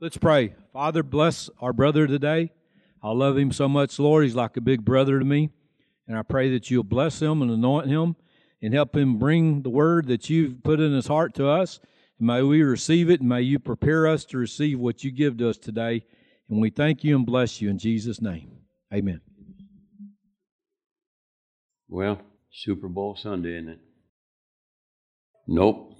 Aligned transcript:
Let's 0.00 0.16
pray. 0.16 0.54
Father, 0.72 1.02
bless 1.02 1.50
our 1.60 1.72
brother 1.72 2.06
today. 2.06 2.52
I 3.02 3.10
love 3.10 3.36
him 3.36 3.50
so 3.50 3.68
much, 3.68 3.98
Lord. 3.98 4.22
He's 4.22 4.36
like 4.36 4.56
a 4.56 4.60
big 4.60 4.84
brother 4.84 5.18
to 5.18 5.24
me. 5.24 5.50
And 6.06 6.16
I 6.16 6.22
pray 6.22 6.50
that 6.50 6.70
you'll 6.70 6.84
bless 6.84 7.20
him 7.20 7.42
and 7.42 7.50
anoint 7.50 7.88
him 7.88 8.14
and 8.62 8.72
help 8.72 8.96
him 8.96 9.18
bring 9.18 9.62
the 9.62 9.70
word 9.70 10.06
that 10.06 10.30
you've 10.30 10.62
put 10.62 10.78
in 10.78 10.92
his 10.92 11.08
heart 11.08 11.34
to 11.34 11.48
us. 11.48 11.80
And 12.20 12.28
may 12.28 12.42
we 12.42 12.62
receive 12.62 13.10
it 13.10 13.18
and 13.18 13.28
may 13.28 13.42
you 13.42 13.58
prepare 13.58 14.06
us 14.06 14.24
to 14.26 14.38
receive 14.38 14.78
what 14.78 15.02
you 15.02 15.10
give 15.10 15.36
to 15.38 15.50
us 15.50 15.58
today. 15.58 16.04
And 16.48 16.60
we 16.60 16.70
thank 16.70 17.02
you 17.02 17.16
and 17.16 17.26
bless 17.26 17.60
you 17.60 17.68
in 17.68 17.78
Jesus' 17.78 18.22
name. 18.22 18.52
Amen. 18.94 19.20
Well, 21.88 22.20
Super 22.52 22.86
Bowl 22.86 23.16
Sunday, 23.20 23.56
isn't 23.56 23.68
it? 23.68 23.80
Nope, 25.48 25.94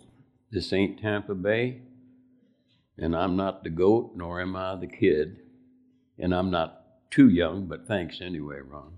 this 0.53 0.73
ain't 0.73 1.01
Tampa 1.01 1.35
Bay. 1.35 1.83
And 2.99 3.15
I'm 3.15 3.37
not 3.37 3.63
the 3.63 3.71
goat, 3.71 4.13
nor 4.17 4.41
am 4.41 4.57
I 4.57 4.75
the 4.77 4.89
kid. 4.89 5.39
And 6.19 6.35
I'm 6.35 6.51
not 6.51 6.83
too 7.11 7.29
young, 7.29 7.67
but 7.67 7.87
thanks 7.87 8.21
anyway, 8.21 8.59
Ron. 8.61 8.95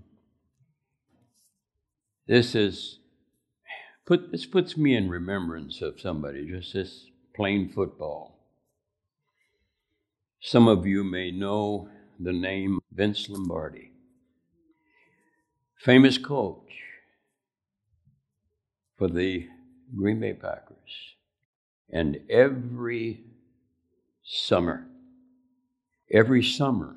This 2.27 2.55
is 2.55 2.99
put 4.05 4.31
this 4.31 4.45
puts 4.45 4.75
me 4.75 4.95
in 4.95 5.09
remembrance 5.09 5.81
of 5.81 5.99
somebody, 5.99 6.49
just 6.49 6.73
this 6.73 7.05
plain 7.35 7.69
football. 7.69 8.39
Some 10.41 10.67
of 10.67 10.87
you 10.87 11.03
may 11.03 11.31
know 11.31 11.89
the 12.19 12.33
name 12.33 12.79
Vince 12.91 13.29
Lombardi. 13.29 13.91
Famous 15.77 16.17
coach 16.17 16.71
for 18.97 19.07
the 19.07 19.47
Green 19.95 20.19
Bay 20.19 20.33
Packers. 20.33 21.15
And 21.91 22.19
every 22.29 23.23
summer. 24.33 24.87
Every 26.09 26.41
summer, 26.41 26.95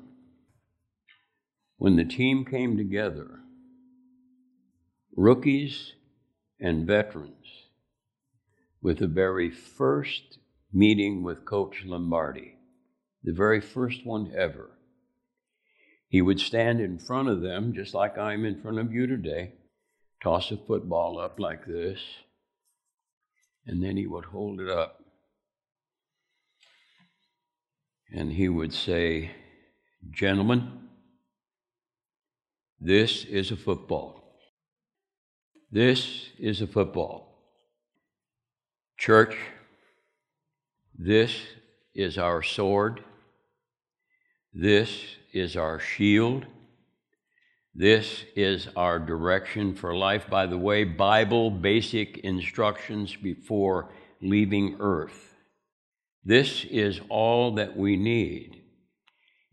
when 1.75 1.97
the 1.97 2.05
team 2.05 2.45
came 2.45 2.77
together, 2.77 3.39
rookies 5.17 5.95
and 6.61 6.87
veterans, 6.87 7.67
with 8.81 8.99
the 8.99 9.07
very 9.07 9.51
first 9.51 10.37
meeting 10.71 11.23
with 11.23 11.43
Coach 11.43 11.83
Lombardi, 11.83 12.55
the 13.21 13.33
very 13.33 13.59
first 13.59 14.05
one 14.05 14.31
ever, 14.33 14.69
he 16.07 16.21
would 16.21 16.39
stand 16.39 16.79
in 16.79 16.97
front 16.97 17.27
of 17.27 17.41
them, 17.41 17.73
just 17.73 17.93
like 17.93 18.17
I'm 18.17 18.45
in 18.45 18.61
front 18.61 18.79
of 18.79 18.93
you 18.93 19.07
today, 19.07 19.55
toss 20.23 20.51
a 20.51 20.57
football 20.57 21.19
up 21.19 21.37
like 21.37 21.65
this, 21.65 21.99
and 23.67 23.83
then 23.83 23.97
he 23.97 24.07
would 24.07 24.25
hold 24.25 24.61
it 24.61 24.69
up 24.69 25.04
and 28.11 28.31
he 28.31 28.49
would 28.49 28.73
say, 28.73 29.31
Gentlemen, 30.11 30.71
this 32.79 33.25
is 33.25 33.51
a 33.51 33.55
football. 33.55 34.37
This 35.71 36.29
is 36.37 36.61
a 36.61 36.67
football. 36.67 37.35
Church, 38.97 39.35
this 40.97 41.35
is 41.93 42.17
our 42.17 42.41
sword. 42.41 43.03
This 44.53 45.03
is 45.33 45.57
our 45.57 45.79
shield. 45.79 46.45
This 47.73 48.23
is 48.37 48.69
our 48.77 48.99
direction 48.99 49.75
for 49.75 49.93
life. 49.93 50.29
By 50.29 50.45
the 50.45 50.57
way, 50.57 50.85
Bible 50.85 51.51
basic 51.51 52.19
instructions 52.19 53.15
before 53.15 53.89
leaving 54.21 54.77
earth. 54.79 55.34
This 56.25 56.65
is 56.65 56.99
all 57.07 57.51
that 57.55 57.77
we 57.77 57.97
need, 57.97 58.63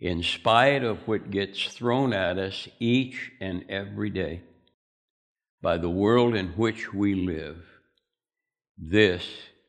in 0.00 0.22
spite 0.22 0.82
of 0.82 1.06
what 1.06 1.30
gets 1.30 1.66
thrown 1.66 2.14
at 2.14 2.38
us 2.38 2.66
each 2.80 3.30
and 3.42 3.66
every 3.68 4.08
day 4.08 4.40
by 5.60 5.76
the 5.76 5.90
world 5.90 6.34
in 6.34 6.48
which 6.48 6.94
we 6.94 7.14
live. 7.14 7.62
This 8.78 9.28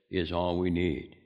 is 0.09 0.31
all 0.31 0.57
we 0.57 0.69
need. 0.69 1.17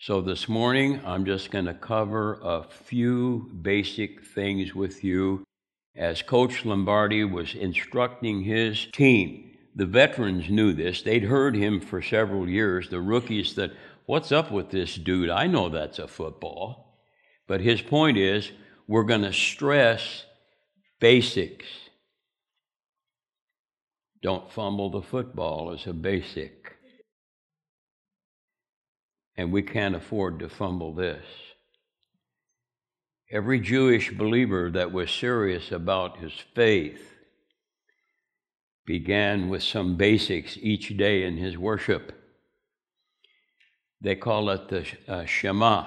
So, 0.00 0.20
this 0.20 0.48
morning, 0.48 1.00
I'm 1.06 1.24
just 1.24 1.52
going 1.52 1.66
to 1.66 1.74
cover 1.74 2.40
a 2.42 2.64
few 2.64 3.52
basic 3.62 4.24
things 4.24 4.74
with 4.74 5.04
you 5.04 5.44
as 5.94 6.22
Coach 6.22 6.64
Lombardi 6.64 7.22
was 7.22 7.54
instructing 7.54 8.42
his 8.42 8.86
team. 8.86 9.50
The 9.76 9.86
veterans 9.86 10.50
knew 10.50 10.72
this, 10.72 11.02
they'd 11.02 11.22
heard 11.22 11.54
him 11.54 11.80
for 11.80 12.02
several 12.02 12.48
years. 12.48 12.88
The 12.88 13.00
rookies 13.00 13.54
that 13.54 13.70
What's 14.06 14.32
up 14.32 14.50
with 14.50 14.70
this 14.70 14.96
dude? 14.96 15.30
I 15.30 15.46
know 15.46 15.68
that's 15.68 15.98
a 15.98 16.08
football. 16.08 16.98
But 17.46 17.60
his 17.60 17.82
point 17.82 18.16
is 18.16 18.50
we're 18.88 19.04
going 19.04 19.22
to 19.22 19.32
stress 19.32 20.24
basics. 21.00 21.66
Don't 24.22 24.50
fumble 24.50 24.90
the 24.90 25.02
football 25.02 25.72
as 25.72 25.86
a 25.86 25.92
basic. 25.92 26.76
And 29.36 29.52
we 29.52 29.62
can't 29.62 29.96
afford 29.96 30.38
to 30.40 30.48
fumble 30.48 30.94
this. 30.94 31.24
Every 33.30 33.60
Jewish 33.60 34.12
believer 34.12 34.70
that 34.70 34.92
was 34.92 35.10
serious 35.10 35.72
about 35.72 36.18
his 36.18 36.34
faith 36.54 37.14
began 38.84 39.48
with 39.48 39.62
some 39.62 39.96
basics 39.96 40.58
each 40.60 40.96
day 40.96 41.24
in 41.24 41.38
his 41.38 41.56
worship. 41.56 42.21
They 44.02 44.16
call 44.16 44.50
it 44.50 44.68
the 44.68 44.84
uh, 45.06 45.24
Shema. 45.26 45.86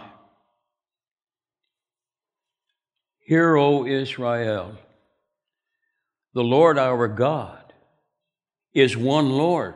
Hear, 3.19 3.57
O 3.57 3.85
Israel, 3.85 4.77
the 6.33 6.43
Lord 6.43 6.77
our 6.77 7.09
God 7.09 7.73
is 8.73 8.95
one 8.95 9.31
Lord, 9.31 9.75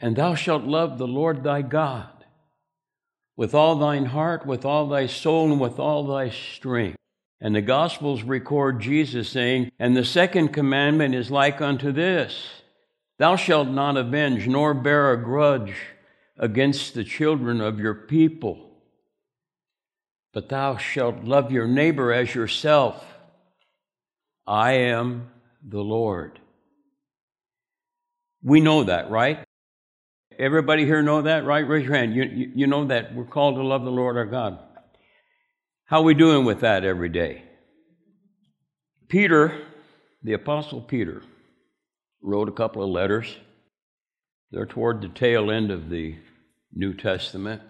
and 0.00 0.14
thou 0.14 0.36
shalt 0.36 0.62
love 0.62 0.98
the 0.98 1.08
Lord 1.08 1.42
thy 1.42 1.62
God 1.62 2.10
with 3.36 3.54
all 3.54 3.74
thine 3.74 4.06
heart, 4.06 4.46
with 4.46 4.64
all 4.64 4.88
thy 4.88 5.06
soul, 5.06 5.50
and 5.50 5.60
with 5.60 5.80
all 5.80 6.06
thy 6.06 6.30
strength. 6.30 6.96
And 7.40 7.56
the 7.56 7.62
Gospels 7.62 8.22
record 8.22 8.80
Jesus 8.80 9.28
saying, 9.28 9.72
And 9.80 9.96
the 9.96 10.04
second 10.04 10.48
commandment 10.48 11.16
is 11.16 11.28
like 11.28 11.60
unto 11.60 11.90
this 11.90 12.62
Thou 13.18 13.34
shalt 13.34 13.68
not 13.68 13.96
avenge, 13.96 14.46
nor 14.46 14.74
bear 14.74 15.12
a 15.12 15.20
grudge 15.20 15.74
against 16.36 16.94
the 16.94 17.04
children 17.04 17.60
of 17.60 17.78
your 17.78 17.94
people. 17.94 18.70
But 20.32 20.48
thou 20.48 20.76
shalt 20.76 21.24
love 21.24 21.52
your 21.52 21.66
neighbor 21.66 22.12
as 22.12 22.34
yourself. 22.34 23.04
I 24.46 24.72
am 24.72 25.30
the 25.62 25.80
Lord. 25.80 26.40
We 28.42 28.60
know 28.60 28.84
that, 28.84 29.10
right? 29.10 29.44
Everybody 30.38 30.84
here 30.84 31.02
know 31.02 31.22
that, 31.22 31.44
right? 31.44 31.66
Raise 31.66 31.86
your 31.86 31.94
hand. 31.94 32.14
You, 32.14 32.24
you, 32.24 32.52
you 32.54 32.66
know 32.66 32.86
that 32.86 33.14
we're 33.14 33.24
called 33.24 33.54
to 33.54 33.62
love 33.62 33.84
the 33.84 33.90
Lord 33.90 34.16
our 34.16 34.26
God. 34.26 34.58
How 35.84 36.00
are 36.00 36.04
we 36.04 36.14
doing 36.14 36.44
with 36.44 36.60
that 36.60 36.84
every 36.84 37.08
day? 37.08 37.44
Peter, 39.08 39.62
the 40.22 40.32
Apostle 40.32 40.80
Peter, 40.80 41.22
wrote 42.20 42.48
a 42.48 42.52
couple 42.52 42.82
of 42.82 42.90
letters 42.90 43.36
they're 44.50 44.66
toward 44.66 45.00
the 45.00 45.08
tail 45.08 45.50
end 45.50 45.70
of 45.70 45.90
the 45.90 46.16
New 46.72 46.94
Testament. 46.94 47.62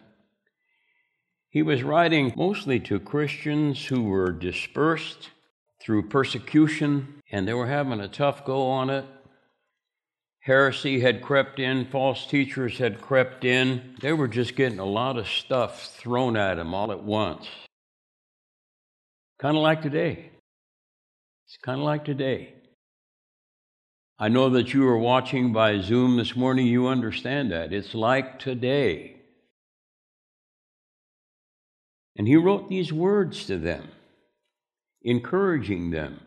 He 1.49 1.63
was 1.63 1.83
writing 1.83 2.33
mostly 2.37 2.81
to 2.81 2.99
Christians 2.99 3.87
who 3.87 4.03
were 4.05 4.33
dispersed 4.33 5.31
through 5.81 6.09
persecution, 6.09 7.21
and 7.31 7.47
they 7.47 7.55
were 7.55 7.67
having 7.67 8.01
a 8.01 8.09
tough 8.09 8.45
go 8.45 8.67
on 8.67 8.91
it. 8.91 9.05
Heresy 10.41 11.01
had 11.01 11.23
crept 11.23 11.59
in, 11.59 11.87
false 11.87 12.27
teachers 12.27 12.79
had 12.79 13.01
crept 13.01 13.45
in. 13.45 13.97
They 14.01 14.13
were 14.13 14.29
just 14.29 14.57
getting 14.57 14.79
a 14.79 14.85
lot 14.85 15.17
of 15.17 15.29
stuff 15.29 15.97
thrown 15.97 16.37
at 16.37 16.57
them 16.57 16.75
all 16.75 16.93
at 16.93 17.03
once. 17.03 17.47
Kind 19.39 19.57
of 19.57 19.63
like 19.63 19.81
today. 19.81 20.33
It's 21.47 21.57
kind 21.63 21.79
of 21.79 21.85
like 21.85 22.05
today. 22.05 22.55
I 24.19 24.29
know 24.29 24.49
that 24.51 24.73
you 24.73 24.87
are 24.87 24.99
watching 24.99 25.53
by 25.53 25.81
Zoom 25.81 26.17
this 26.17 26.37
morning, 26.37 26.67
you 26.67 26.87
understand 26.87 27.51
that. 27.51 27.73
It's 27.73 27.95
like 27.95 28.39
today. 28.39 29.17
And 32.17 32.29
he 32.29 32.37
wrote 32.37 32.69
these 32.69 32.93
words 32.93 33.45
to 33.47 33.59
them, 33.59 33.89
encouraging 35.03 35.91
them. 35.91 36.21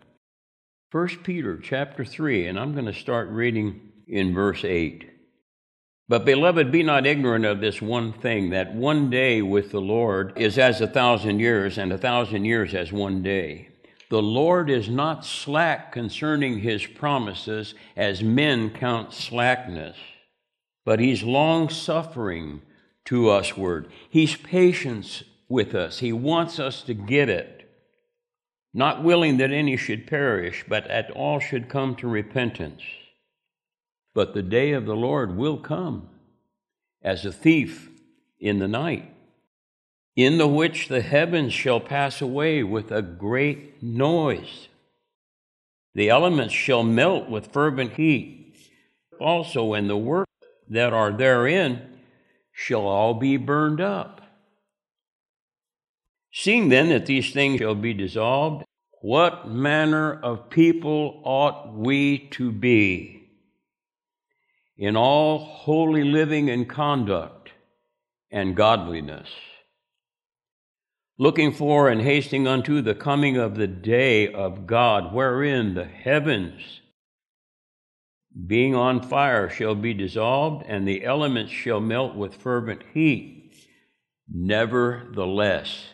1 0.92 1.08
Peter 1.24 1.58
chapter 1.58 2.04
3, 2.04 2.48
and 2.48 2.60
I'm 2.60 2.74
going 2.74 2.86
to 2.86 2.94
start 2.94 3.30
reading 3.30 3.82
in 4.08 4.34
verse 4.34 4.66
8. 4.66 5.10
But, 6.10 6.26
beloved, 6.26 6.72
be 6.72 6.84
not 6.84 7.06
ignorant 7.06 7.46
of 7.46 7.62
this 7.62 7.82
one 7.82 8.12
thing 8.14 8.50
that 8.50 8.74
one 8.74 9.10
day 9.10 9.42
with 9.42 9.72
the 9.72 9.82
Lord 9.82 10.34
is 10.38 10.58
as 10.58 10.82
a 10.82 10.88
thousand 10.88 11.40
years, 11.40 11.78
and 11.78 11.92
a 11.92 11.98
thousand 11.98 12.46
years 12.46 12.74
as 12.74 12.92
one 12.92 13.22
day. 13.22 13.70
The 14.10 14.22
Lord 14.22 14.70
is 14.70 14.88
not 14.88 15.26
slack 15.26 15.92
concerning 15.92 16.60
his 16.60 16.86
promises, 16.86 17.76
as 17.96 18.24
men 18.24 18.70
count 18.70 19.14
slackness, 19.14 19.98
but 20.86 21.00
he's 21.00 21.24
long 21.24 21.68
suffering 21.70 22.62
to 23.06 23.26
usward. 23.26 23.88
He's 24.10 24.36
patient 24.36 25.24
with 25.50 25.76
us. 25.76 26.00
He 26.00 26.14
wants 26.14 26.60
us 26.60 26.82
to 26.84 26.94
get 26.94 27.30
it. 27.30 27.70
Not 28.74 29.04
willing 29.04 29.38
that 29.38 29.52
any 29.52 29.76
should 29.76 30.08
perish, 30.08 30.64
but 30.68 30.88
that 30.88 31.12
all 31.12 31.40
should 31.40 31.68
come 31.68 31.96
to 31.96 32.08
repentance. 32.08 32.84
But 34.14 34.34
the 34.34 34.44
day 34.44 34.72
of 34.72 34.86
the 34.86 34.96
Lord 34.96 35.36
will 35.36 35.58
come 35.58 36.10
as 37.02 37.26
a 37.26 37.32
thief 37.32 37.90
in 38.40 38.60
the 38.60 38.68
night, 38.68 39.14
in 40.18 40.40
the 40.40 40.48
which 40.48 40.88
the 40.88 41.02
heavens 41.02 41.54
shall 41.54 41.80
pass 41.80 42.22
away 42.22 42.64
with 42.64 42.92
a 42.92 43.04
great 43.04 43.82
noise. 43.84 44.68
The 45.94 46.10
elements 46.10 46.56
shall 46.56 46.82
melt 46.82 47.30
with 47.30 47.54
fervent 47.54 47.94
heat. 47.94 48.56
Also, 49.22 49.74
and 49.74 49.88
the 49.88 49.96
work 49.96 50.28
that 50.70 50.92
are 50.92 51.12
therein 51.12 52.00
shall 52.52 52.82
all 52.82 53.14
be 53.14 53.38
burned 53.38 53.80
up. 53.80 54.22
Seeing 56.34 56.70
then 56.70 56.90
that 56.90 57.06
these 57.06 57.32
things 57.32 57.60
shall 57.60 57.76
be 57.76 57.94
dissolved, 57.94 58.66
what 59.02 59.48
manner 59.48 60.20
of 60.20 60.50
people 60.50 61.22
ought 61.24 61.74
we 61.74 62.28
to 62.32 62.52
be 62.52 63.30
in 64.78 64.98
all 64.98 65.38
holy 65.38 66.04
living 66.04 66.50
and 66.50 66.68
conduct 66.68 67.52
and 68.32 68.56
godliness? 68.56 69.30
Looking 71.20 71.52
for 71.52 71.90
and 71.90 72.02
hasting 72.02 72.48
unto 72.48 72.82
the 72.82 72.94
coming 72.94 73.38
of 73.38 73.56
the 73.56 73.68
day 73.68 74.32
of 74.32 74.68
God, 74.68 75.14
wherein 75.14 75.74
the 75.74 75.86
heavens, 75.86 76.82
being 78.46 78.76
on 78.76 79.02
fire, 79.02 79.50
shall 79.50 79.74
be 79.74 79.96
dissolved, 79.96 80.64
and 80.68 80.88
the 80.88 81.04
elements 81.04 81.52
shall 81.52 81.80
melt 81.80 82.16
with 82.16 82.36
fervent 82.36 82.84
heat. 82.94 83.56
Nevertheless, 84.32 85.88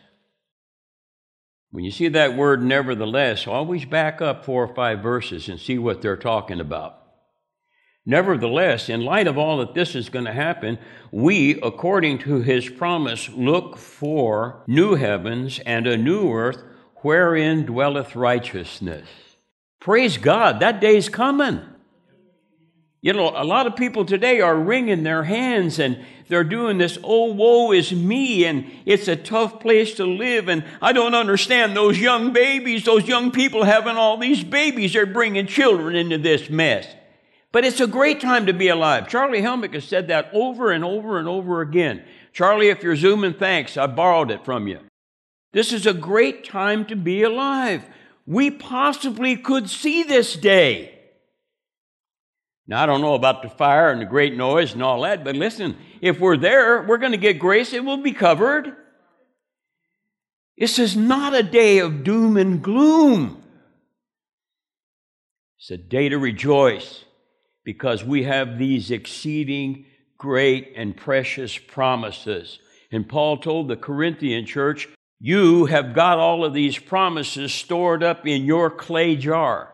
when 1.71 1.85
you 1.85 1.91
see 1.91 2.09
that 2.09 2.35
word 2.35 2.61
nevertheless, 2.61 3.47
always 3.47 3.85
back 3.85 4.21
up 4.21 4.43
four 4.43 4.63
or 4.63 4.75
five 4.75 5.01
verses 5.01 5.47
and 5.47 5.59
see 5.59 5.77
what 5.77 6.01
they're 6.01 6.17
talking 6.17 6.59
about. 6.59 7.02
Nevertheless, 8.05 8.89
in 8.89 9.05
light 9.05 9.27
of 9.27 9.37
all 9.37 9.59
that 9.59 9.73
this 9.73 9.95
is 9.95 10.09
going 10.09 10.25
to 10.25 10.33
happen, 10.33 10.77
we, 11.11 11.59
according 11.61 12.19
to 12.19 12.41
his 12.41 12.67
promise, 12.67 13.29
look 13.29 13.77
for 13.77 14.61
new 14.67 14.95
heavens 14.95 15.59
and 15.65 15.87
a 15.87 15.97
new 15.97 16.31
earth 16.33 16.61
wherein 16.97 17.65
dwelleth 17.65 18.15
righteousness. 18.15 19.07
Praise 19.79 20.17
God, 20.17 20.59
that 20.59 20.81
day's 20.81 21.07
coming. 21.07 21.61
You 23.01 23.13
know, 23.13 23.33
a 23.35 23.43
lot 23.43 23.67
of 23.67 23.75
people 23.75 24.05
today 24.05 24.39
are 24.39 24.55
wringing 24.55 25.03
their 25.03 25.23
hands 25.23 25.79
and 25.79 26.05
they're 26.29 26.45
doing 26.45 26.77
this, 26.77 26.97
oh, 27.03 27.33
woe 27.33 27.73
is 27.73 27.91
me, 27.91 28.45
and 28.45 28.65
it's 28.85 29.09
a 29.09 29.15
tough 29.15 29.59
place 29.59 29.95
to 29.95 30.05
live, 30.05 30.47
and 30.47 30.63
I 30.81 30.93
don't 30.93 31.13
understand 31.13 31.75
those 31.75 31.99
young 31.99 32.31
babies, 32.31 32.85
those 32.85 33.05
young 33.07 33.31
people 33.31 33.65
having 33.65 33.97
all 33.97 34.17
these 34.17 34.41
babies, 34.43 34.93
they're 34.93 35.05
bringing 35.05 35.47
children 35.47 35.95
into 35.97 36.17
this 36.17 36.49
mess. 36.49 36.87
But 37.53 37.65
it's 37.65 37.79
a 37.79 37.87
great 37.87 38.19
time 38.19 38.47
to 38.47 38.53
be 38.53 38.67
alive. 38.67 39.07
Charlie 39.07 39.43
Helmick 39.43 39.75
has 39.75 39.85
said 39.85 40.07
that 40.07 40.31
over 40.33 40.71
and 40.71 40.83
over 40.83 41.19
and 41.19 41.27
over 41.27 41.61
again. 41.61 42.03
Charlie, 42.33 42.69
if 42.69 42.81
you're 42.81 42.95
zooming, 42.95 43.35
thanks. 43.35 43.77
I 43.77 43.85
borrowed 43.85 44.31
it 44.31 44.43
from 44.43 44.67
you. 44.67 44.79
This 45.53 45.71
is 45.71 45.85
a 45.85 45.93
great 45.93 46.43
time 46.43 46.83
to 46.85 46.95
be 46.95 47.21
alive. 47.21 47.85
We 48.25 48.49
possibly 48.49 49.37
could 49.37 49.69
see 49.69 50.01
this 50.01 50.35
day. 50.35 50.99
Now, 52.65 52.81
I 52.81 52.85
don't 52.87 53.01
know 53.01 53.13
about 53.13 53.43
the 53.43 53.49
fire 53.49 53.91
and 53.91 54.01
the 54.01 54.05
great 54.05 54.35
noise 54.35 54.73
and 54.73 54.81
all 54.81 55.01
that, 55.01 55.23
but 55.23 55.35
listen, 55.35 55.77
if 56.01 56.19
we're 56.19 56.37
there, 56.37 56.81
we're 56.81 56.97
going 56.97 57.11
to 57.11 57.17
get 57.19 57.37
grace, 57.37 57.71
it 57.71 57.85
will 57.85 57.97
be 57.97 58.13
covered. 58.13 58.75
This 60.57 60.79
is 60.79 60.97
not 60.97 61.35
a 61.35 61.43
day 61.43 61.79
of 61.79 62.03
doom 62.03 62.35
and 62.37 62.63
gloom. 62.63 63.43
It's 65.59 65.69
a 65.69 65.77
day 65.77 66.09
to 66.09 66.17
rejoice 66.17 67.05
because 67.63 68.03
we 68.03 68.23
have 68.23 68.57
these 68.57 68.91
exceeding 68.91 69.85
great 70.17 70.73
and 70.75 70.95
precious 70.95 71.57
promises. 71.57 72.59
And 72.91 73.07
Paul 73.07 73.37
told 73.37 73.67
the 73.67 73.75
Corinthian 73.75 74.45
church, 74.45 74.87
You 75.19 75.65
have 75.65 75.93
got 75.93 76.19
all 76.19 76.45
of 76.45 76.53
these 76.53 76.77
promises 76.77 77.53
stored 77.53 78.03
up 78.03 78.27
in 78.27 78.45
your 78.45 78.69
clay 78.69 79.15
jar. 79.15 79.73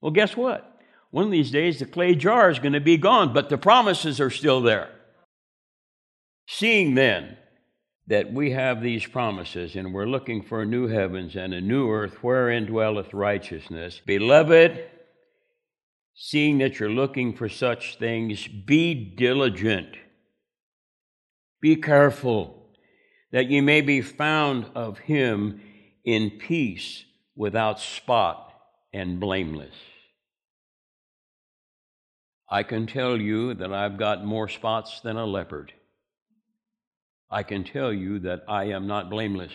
Well, 0.00 0.12
guess 0.12 0.36
what? 0.36 0.70
One 1.10 1.26
of 1.26 1.30
these 1.30 1.50
days, 1.50 1.78
the 1.78 1.86
clay 1.86 2.14
jar 2.14 2.50
is 2.50 2.58
going 2.58 2.72
to 2.72 2.80
be 2.80 2.96
gone, 2.96 3.32
but 3.32 3.48
the 3.48 3.58
promises 3.58 4.20
are 4.20 4.30
still 4.30 4.60
there. 4.60 4.90
Seeing 6.46 6.94
then 6.94 7.36
that 8.06 8.32
we 8.32 8.50
have 8.50 8.82
these 8.82 9.06
promises 9.06 9.76
and 9.76 9.94
we're 9.94 10.06
looking 10.06 10.42
for 10.42 10.64
new 10.66 10.88
heavens 10.88 11.36
and 11.36 11.54
a 11.54 11.60
new 11.60 11.90
earth 11.90 12.22
wherein 12.22 12.66
dwelleth 12.66 13.14
righteousness, 13.14 14.00
beloved, 14.04 14.90
seeing 16.14 16.58
that 16.58 16.78
you're 16.78 16.90
looking 16.90 17.34
for 17.34 17.48
such 17.48 17.98
things, 17.98 18.46
be 18.46 18.94
diligent, 18.94 19.96
be 21.60 21.76
careful, 21.76 22.68
that 23.32 23.50
ye 23.50 23.60
may 23.60 23.80
be 23.80 24.00
found 24.00 24.66
of 24.74 24.98
him 24.98 25.60
in 26.04 26.30
peace, 26.30 27.04
without 27.34 27.80
spot, 27.80 28.52
and 28.92 29.18
blameless. 29.18 29.74
I 32.48 32.62
can 32.62 32.86
tell 32.86 33.20
you 33.20 33.54
that 33.54 33.72
I've 33.72 33.96
got 33.96 34.24
more 34.24 34.48
spots 34.48 35.00
than 35.00 35.16
a 35.16 35.26
leopard. 35.26 35.72
I 37.30 37.42
can 37.42 37.64
tell 37.64 37.92
you 37.92 38.20
that 38.20 38.44
I 38.46 38.66
am 38.66 38.86
not 38.86 39.10
blameless. 39.10 39.52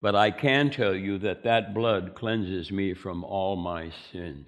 But 0.00 0.14
I 0.14 0.30
can 0.30 0.70
tell 0.70 0.94
you 0.94 1.18
that 1.18 1.44
that 1.44 1.74
blood 1.74 2.14
cleanses 2.14 2.72
me 2.72 2.94
from 2.94 3.22
all 3.24 3.56
my 3.56 3.92
sin. 4.10 4.46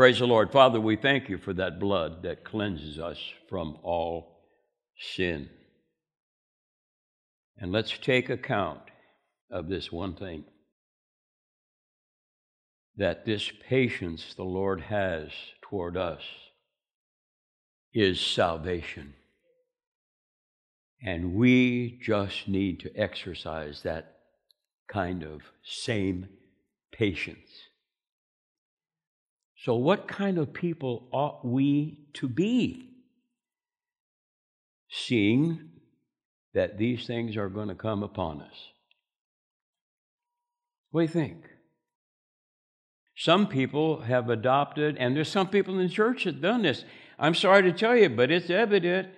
Praise 0.00 0.20
the 0.20 0.26
Lord. 0.26 0.50
Father, 0.50 0.80
we 0.80 0.96
thank 0.96 1.28
you 1.28 1.36
for 1.36 1.52
that 1.52 1.78
blood 1.78 2.22
that 2.22 2.42
cleanses 2.42 2.98
us 2.98 3.18
from 3.50 3.76
all 3.82 4.40
sin. 4.98 5.50
And 7.58 7.70
let's 7.70 7.98
take 7.98 8.30
account 8.30 8.80
of 9.50 9.68
this 9.68 9.92
one 9.92 10.14
thing 10.14 10.44
that 12.96 13.26
this 13.26 13.52
patience 13.68 14.32
the 14.34 14.42
Lord 14.42 14.80
has 14.80 15.28
toward 15.60 15.98
us 15.98 16.22
is 17.92 18.18
salvation. 18.18 19.12
And 21.02 21.34
we 21.34 22.00
just 22.02 22.48
need 22.48 22.80
to 22.80 22.96
exercise 22.96 23.82
that 23.82 24.16
kind 24.88 25.22
of 25.22 25.42
same 25.62 26.26
patience. 26.90 27.50
So, 29.64 29.74
what 29.74 30.08
kind 30.08 30.38
of 30.38 30.54
people 30.54 31.08
ought 31.12 31.44
we 31.44 31.98
to 32.14 32.28
be? 32.28 32.88
Seeing 34.88 35.70
that 36.54 36.78
these 36.78 37.06
things 37.06 37.36
are 37.36 37.50
going 37.50 37.68
to 37.68 37.74
come 37.74 38.02
upon 38.02 38.40
us. 38.40 38.54
What 40.90 41.02
do 41.02 41.04
you 41.04 41.08
think? 41.08 41.44
Some 43.14 43.46
people 43.48 44.00
have 44.00 44.30
adopted, 44.30 44.96
and 44.96 45.14
there's 45.14 45.30
some 45.30 45.48
people 45.48 45.78
in 45.78 45.86
the 45.86 45.92
church 45.92 46.24
that 46.24 46.34
have 46.34 46.42
done 46.42 46.62
this. 46.62 46.84
I'm 47.18 47.34
sorry 47.34 47.62
to 47.64 47.72
tell 47.72 47.94
you, 47.94 48.08
but 48.08 48.30
it's 48.30 48.48
evident. 48.48 49.08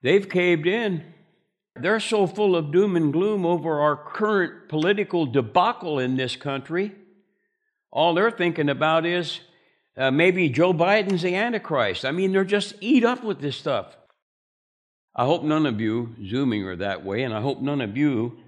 They've 0.00 0.28
caved 0.28 0.68
in. 0.68 1.12
They're 1.74 1.98
so 1.98 2.28
full 2.28 2.54
of 2.54 2.70
doom 2.70 2.94
and 2.94 3.12
gloom 3.12 3.44
over 3.44 3.80
our 3.80 3.96
current 3.96 4.68
political 4.68 5.26
debacle 5.26 5.98
in 5.98 6.16
this 6.16 6.36
country. 6.36 6.94
All 7.90 8.14
they're 8.14 8.30
thinking 8.30 8.68
about 8.68 9.06
is 9.06 9.40
uh, 9.96 10.10
maybe 10.10 10.48
Joe 10.48 10.72
Biden's 10.72 11.22
the 11.22 11.34
Antichrist. 11.34 12.04
I 12.04 12.12
mean, 12.12 12.32
they're 12.32 12.44
just 12.44 12.74
eat 12.80 13.04
up 13.04 13.24
with 13.24 13.40
this 13.40 13.56
stuff. 13.56 13.96
I 15.14 15.24
hope 15.24 15.42
none 15.42 15.66
of 15.66 15.80
you 15.80 16.14
zooming 16.24 16.64
are 16.64 16.76
that 16.76 17.04
way, 17.04 17.22
and 17.22 17.34
I 17.34 17.40
hope 17.40 17.60
none 17.60 17.80
of 17.80 17.96
you 17.96 18.38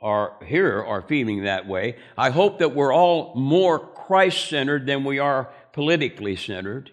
are 0.00 0.36
here 0.44 0.82
are 0.82 1.02
feeling 1.02 1.44
that 1.44 1.66
way. 1.66 1.96
I 2.16 2.30
hope 2.30 2.58
that 2.58 2.74
we're 2.74 2.92
all 2.92 3.34
more 3.34 3.78
Christ 3.78 4.48
centered 4.48 4.86
than 4.86 5.04
we 5.04 5.18
are 5.18 5.50
politically 5.72 6.34
centered. 6.34 6.90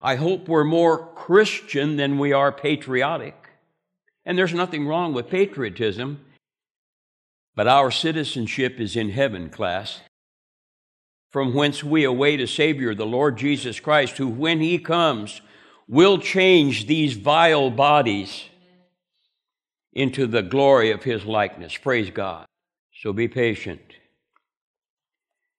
I 0.00 0.16
hope 0.16 0.48
we're 0.48 0.64
more 0.64 1.06
Christian 1.14 1.96
than 1.96 2.18
we 2.18 2.32
are 2.32 2.52
patriotic. 2.52 3.34
And 4.24 4.36
there's 4.36 4.54
nothing 4.54 4.86
wrong 4.86 5.14
with 5.14 5.30
patriotism, 5.30 6.24
but 7.54 7.68
our 7.68 7.90
citizenship 7.90 8.80
is 8.80 8.96
in 8.96 9.10
heaven, 9.10 9.50
class, 9.50 10.00
from 11.36 11.52
whence 11.52 11.84
we 11.84 12.02
await 12.02 12.40
a 12.40 12.46
Savior, 12.46 12.94
the 12.94 13.04
Lord 13.04 13.36
Jesus 13.36 13.78
Christ, 13.78 14.16
who, 14.16 14.26
when 14.26 14.58
He 14.58 14.78
comes, 14.78 15.42
will 15.86 16.16
change 16.16 16.86
these 16.86 17.12
vile 17.12 17.68
bodies 17.68 18.44
into 19.92 20.26
the 20.26 20.40
glory 20.40 20.92
of 20.92 21.02
his 21.02 21.26
likeness. 21.26 21.76
Praise 21.76 22.08
God. 22.08 22.46
So 23.02 23.12
be 23.12 23.28
patient. 23.28 23.82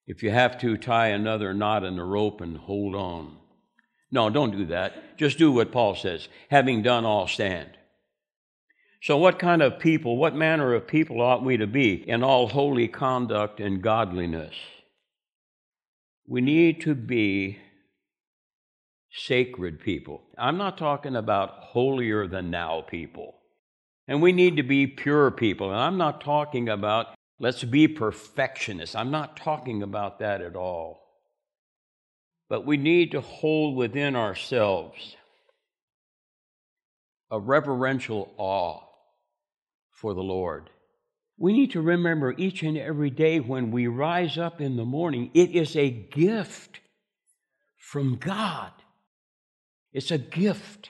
If 0.07 0.23
you 0.23 0.31
have 0.31 0.59
to, 0.61 0.77
tie 0.77 1.09
another 1.09 1.53
knot 1.53 1.83
in 1.83 1.95
the 1.95 2.03
rope 2.03 2.41
and 2.41 2.57
hold 2.57 2.95
on. 2.95 3.37
No, 4.09 4.31
don't 4.31 4.57
do 4.57 4.65
that. 4.65 5.15
Just 5.19 5.37
do 5.37 5.51
what 5.51 5.71
Paul 5.71 5.93
says 5.93 6.27
having 6.49 6.81
done 6.81 7.05
all, 7.05 7.27
stand. 7.27 7.69
So, 9.03 9.15
what 9.17 9.37
kind 9.37 9.61
of 9.61 9.77
people, 9.77 10.17
what 10.17 10.35
manner 10.35 10.73
of 10.73 10.87
people 10.87 11.21
ought 11.21 11.45
we 11.45 11.55
to 11.57 11.67
be 11.67 11.93
in 12.09 12.23
all 12.23 12.47
holy 12.47 12.87
conduct 12.87 13.59
and 13.59 13.79
godliness? 13.79 14.55
We 16.27 16.41
need 16.41 16.81
to 16.81 16.93
be 16.93 17.59
sacred 19.11 19.79
people. 19.79 20.21
I'm 20.37 20.57
not 20.57 20.77
talking 20.77 21.15
about 21.15 21.51
holier 21.59 22.27
than 22.27 22.51
now 22.51 22.81
people. 22.81 23.35
And 24.07 24.21
we 24.21 24.31
need 24.31 24.57
to 24.57 24.63
be 24.63 24.87
pure 24.87 25.31
people. 25.31 25.71
And 25.71 25.79
I'm 25.79 25.97
not 25.97 26.21
talking 26.21 26.69
about 26.69 27.07
let's 27.39 27.63
be 27.63 27.87
perfectionists. 27.87 28.95
I'm 28.95 29.11
not 29.11 29.37
talking 29.37 29.83
about 29.83 30.19
that 30.19 30.41
at 30.41 30.55
all. 30.55 31.03
But 32.49 32.65
we 32.65 32.77
need 32.77 33.11
to 33.11 33.21
hold 33.21 33.75
within 33.75 34.15
ourselves 34.15 35.15
a 37.29 37.39
reverential 37.39 38.33
awe 38.37 38.81
for 39.91 40.13
the 40.13 40.23
Lord. 40.23 40.69
We 41.37 41.53
need 41.53 41.71
to 41.71 41.81
remember 41.81 42.33
each 42.37 42.63
and 42.63 42.77
every 42.77 43.11
day 43.11 43.39
when 43.39 43.71
we 43.71 43.87
rise 43.87 44.37
up 44.37 44.59
in 44.59 44.75
the 44.75 44.85
morning, 44.85 45.29
it 45.33 45.51
is 45.51 45.75
a 45.75 45.89
gift 45.89 46.79
from 47.77 48.15
God. 48.15 48.71
It's 49.93 50.11
a 50.11 50.17
gift. 50.17 50.89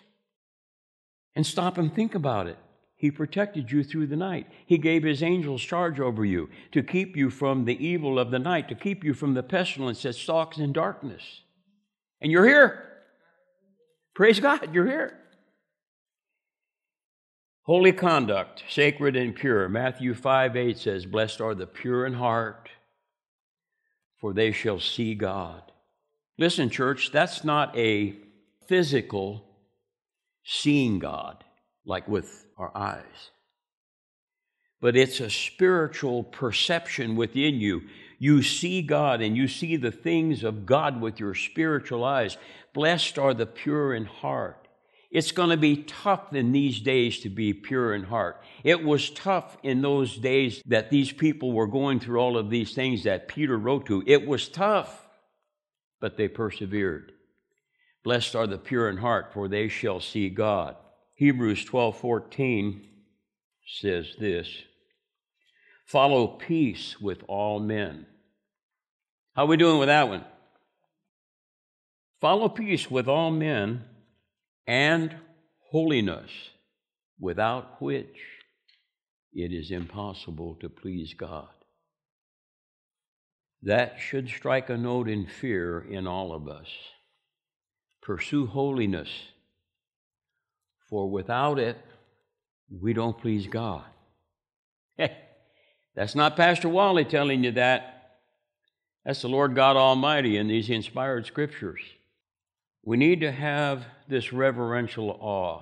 And 1.35 1.45
stop 1.45 1.77
and 1.77 1.93
think 1.93 2.15
about 2.15 2.47
it. 2.47 2.57
He 2.95 3.11
protected 3.11 3.71
you 3.71 3.83
through 3.83 4.07
the 4.07 4.15
night. 4.15 4.47
He 4.65 4.79
gave 4.79 5.03
His 5.03 5.21
angels 5.21 5.61
charge 5.61 5.99
over 5.99 6.25
you 6.25 6.49
to 6.71 6.81
keep 6.81 7.15
you 7.15 7.29
from 7.29 7.65
the 7.65 7.85
evil 7.85 8.17
of 8.17 8.31
the 8.31 8.39
night, 8.39 8.69
to 8.69 8.75
keep 8.75 9.03
you 9.03 9.13
from 9.13 9.35
the 9.35 9.43
pestilence 9.43 10.01
that 10.01 10.13
stalks 10.15 10.57
in 10.57 10.73
darkness. 10.73 11.41
And 12.21 12.31
you're 12.31 12.47
here. 12.47 12.83
Praise 14.15 14.39
God, 14.39 14.73
you're 14.73 14.87
here. 14.87 15.19
Holy 17.67 17.91
conduct, 17.91 18.63
sacred 18.69 19.17
and 19.17 19.35
pure. 19.35 19.67
Matthew 19.67 20.13
5 20.13 20.55
8 20.55 20.77
says, 20.77 21.05
Blessed 21.05 21.41
are 21.41 21.53
the 21.53 21.67
pure 21.67 22.05
in 22.05 22.13
heart, 22.13 22.69
for 24.21 24.33
they 24.33 24.53
shall 24.53 24.79
see 24.79 25.15
God. 25.15 25.61
Listen, 26.37 26.69
church, 26.69 27.11
that's 27.11 27.43
not 27.43 27.77
a 27.77 28.15
physical 28.67 29.43
seeing 30.45 30.99
God, 30.99 31.43
like 31.85 32.07
with 32.07 32.45
our 32.57 32.71
eyes, 32.73 33.31
but 34.79 34.95
it's 34.95 35.19
a 35.19 35.29
spiritual 35.29 36.23
perception 36.23 37.17
within 37.17 37.55
you. 37.55 37.81
You 38.17 38.43
see 38.43 38.81
God 38.81 39.21
and 39.21 39.35
you 39.35 39.49
see 39.49 39.75
the 39.75 39.91
things 39.91 40.45
of 40.45 40.65
God 40.65 41.01
with 41.01 41.19
your 41.19 41.35
spiritual 41.35 42.05
eyes. 42.05 42.37
Blessed 42.73 43.19
are 43.19 43.33
the 43.33 43.45
pure 43.45 43.93
in 43.93 44.05
heart. 44.05 44.66
It's 45.09 45.31
going 45.31 45.49
to 45.49 45.57
be 45.57 45.83
tough 45.83 46.33
in 46.33 46.51
these 46.51 46.81
days 46.81 47.19
to 47.21 47.29
be 47.29 47.53
pure 47.53 47.93
in 47.93 48.03
heart. 48.03 48.43
It 48.63 48.83
was 48.83 49.09
tough 49.09 49.57
in 49.63 49.81
those 49.81 50.17
days 50.17 50.61
that 50.65 50.89
these 50.89 51.11
people 51.13 51.53
were 51.53 51.67
going 51.67 51.99
through 51.99 52.19
all 52.19 52.37
of 52.37 52.49
these 52.49 52.73
things 52.73 53.03
that 53.03 53.29
Peter 53.29 53.57
wrote 53.57 53.85
to. 53.85 54.03
It 54.05 54.27
was 54.27 54.49
tough, 54.49 55.07
but 56.01 56.17
they 56.17 56.27
persevered. 56.27 57.13
Blessed 58.03 58.35
are 58.35 58.47
the 58.47 58.57
pure 58.57 58.89
in 58.89 58.97
heart, 58.97 59.33
for 59.33 59.47
they 59.47 59.69
shall 59.69 60.01
see 60.01 60.29
God. 60.29 60.75
Hebrews 61.15 61.63
12 61.65 61.97
14 61.97 62.87
says 63.65 64.13
this 64.19 64.49
Follow 65.85 66.27
peace 66.27 66.99
with 66.99 67.23
all 67.29 67.59
men. 67.59 68.05
How 69.35 69.43
are 69.43 69.47
we 69.47 69.57
doing 69.57 69.79
with 69.79 69.87
that 69.87 70.09
one? 70.09 70.25
Follow 72.19 72.49
peace 72.49 72.91
with 72.91 73.07
all 73.07 73.31
men 73.31 73.85
and 74.67 75.15
holiness, 75.71 76.29
without 77.19 77.81
which 77.81 78.17
it 79.33 79.51
is 79.53 79.71
impossible 79.71 80.55
to 80.61 80.69
please 80.69 81.13
God. 81.13 81.47
That 83.63 83.97
should 83.99 84.29
strike 84.29 84.69
a 84.69 84.77
note 84.77 85.09
in 85.09 85.25
fear 85.25 85.79
in 85.79 86.05
all 86.05 86.33
of 86.33 86.47
us. 86.47 86.67
Pursue 88.01 88.45
holiness, 88.47 89.09
for 90.89 91.09
without 91.09 91.59
it, 91.59 91.77
we 92.69 92.93
don't 92.93 93.17
please 93.17 93.47
God. 93.47 93.85
That's 95.95 96.15
not 96.15 96.37
Pastor 96.37 96.69
Wally 96.69 97.05
telling 97.05 97.43
you 97.43 97.51
that. 97.53 97.93
That's 99.05 99.21
the 99.21 99.29
Lord 99.29 99.55
God 99.55 99.77
Almighty 99.77 100.37
in 100.37 100.47
these 100.47 100.69
inspired 100.69 101.25
scriptures. 101.25 101.79
We 102.87 102.95
need 102.95 103.19
to 103.19 103.33
have 103.33 103.83
this 104.07 104.31
reverential 104.31 105.09
awe. 105.09 105.61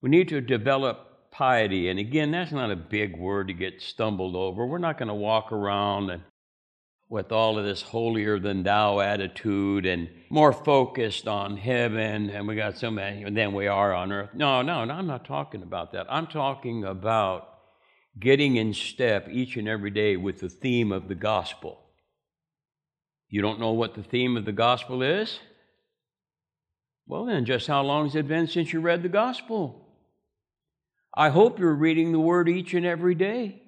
We 0.00 0.08
need 0.08 0.30
to 0.30 0.40
develop 0.40 1.30
piety. 1.30 1.90
And 1.90 1.98
again, 1.98 2.30
that's 2.30 2.50
not 2.50 2.70
a 2.70 2.76
big 2.76 3.14
word 3.14 3.48
to 3.48 3.52
get 3.52 3.82
stumbled 3.82 4.34
over. 4.34 4.64
We're 4.64 4.78
not 4.78 4.96
going 4.96 5.08
to 5.08 5.14
walk 5.14 5.52
around 5.52 6.08
and 6.08 6.22
with 7.10 7.30
all 7.30 7.58
of 7.58 7.66
this 7.66 7.82
holier 7.82 8.38
than 8.38 8.62
thou 8.62 9.00
attitude 9.00 9.84
and 9.84 10.08
more 10.30 10.54
focused 10.54 11.28
on 11.28 11.58
heaven 11.58 12.30
and 12.30 12.48
we 12.48 12.56
got 12.56 12.78
so 12.78 12.90
many 12.90 13.30
than 13.30 13.52
we 13.52 13.66
are 13.66 13.92
on 13.92 14.12
earth. 14.12 14.30
No, 14.32 14.62
no, 14.62 14.86
no, 14.86 14.94
I'm 14.94 15.06
not 15.06 15.26
talking 15.26 15.62
about 15.62 15.92
that. 15.92 16.06
I'm 16.08 16.26
talking 16.26 16.84
about 16.84 17.50
getting 18.18 18.56
in 18.56 18.72
step 18.72 19.28
each 19.30 19.58
and 19.58 19.68
every 19.68 19.90
day 19.90 20.16
with 20.16 20.40
the 20.40 20.48
theme 20.48 20.90
of 20.90 21.08
the 21.08 21.14
gospel. 21.14 21.83
You 23.34 23.42
don't 23.42 23.58
know 23.58 23.72
what 23.72 23.96
the 23.96 24.02
theme 24.04 24.36
of 24.36 24.44
the 24.44 24.52
gospel 24.52 25.02
is? 25.02 25.40
Well, 27.08 27.24
then, 27.24 27.44
just 27.44 27.66
how 27.66 27.82
long 27.82 28.04
has 28.04 28.14
it 28.14 28.28
been 28.28 28.46
since 28.46 28.72
you 28.72 28.78
read 28.78 29.02
the 29.02 29.08
gospel? 29.08 29.88
I 31.12 31.30
hope 31.30 31.58
you're 31.58 31.74
reading 31.74 32.12
the 32.12 32.20
word 32.20 32.48
each 32.48 32.74
and 32.74 32.86
every 32.86 33.16
day. 33.16 33.60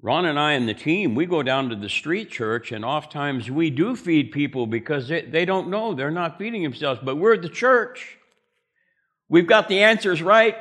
Ron 0.00 0.24
and 0.24 0.40
I 0.40 0.54
and 0.54 0.68
the 0.68 0.74
team, 0.74 1.14
we 1.14 1.24
go 1.24 1.44
down 1.44 1.68
to 1.68 1.76
the 1.76 1.88
street 1.88 2.32
church, 2.32 2.72
and 2.72 2.84
oftentimes 2.84 3.48
we 3.48 3.70
do 3.70 3.94
feed 3.94 4.32
people 4.32 4.66
because 4.66 5.06
they, 5.06 5.20
they 5.20 5.44
don't 5.44 5.68
know. 5.68 5.94
They're 5.94 6.10
not 6.10 6.38
feeding 6.38 6.64
themselves, 6.64 7.00
but 7.00 7.14
we're 7.14 7.36
the 7.36 7.48
church. 7.48 8.18
We've 9.28 9.46
got 9.46 9.68
the 9.68 9.84
answers 9.84 10.20
right. 10.20 10.56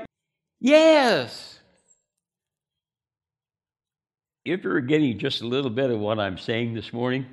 Yes. 0.59 1.50
If 4.43 4.63
you're 4.63 4.81
getting 4.81 5.19
just 5.19 5.41
a 5.41 5.47
little 5.47 5.69
bit 5.69 5.91
of 5.91 5.99
what 5.99 6.19
I'm 6.19 6.37
saying 6.37 6.73
this 6.73 6.91
morning, 6.91 7.25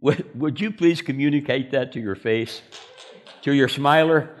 would, 0.00 0.38
would 0.38 0.60
you 0.60 0.70
please 0.70 1.02
communicate 1.02 1.72
that 1.72 1.92
to 1.92 2.00
your 2.00 2.14
face, 2.14 2.62
to 3.42 3.52
your 3.52 3.68
smiler? 3.68 4.36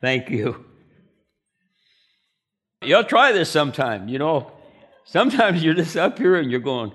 Thank 0.00 0.30
you. 0.30 0.64
You'll 2.82 3.04
try 3.04 3.32
this 3.32 3.50
sometime, 3.50 4.08
you 4.08 4.18
know. 4.18 4.52
Sometimes 5.04 5.62
you're 5.62 5.74
just 5.74 5.96
up 5.96 6.18
here 6.18 6.36
and 6.36 6.50
you're 6.50 6.60
going, 6.60 6.92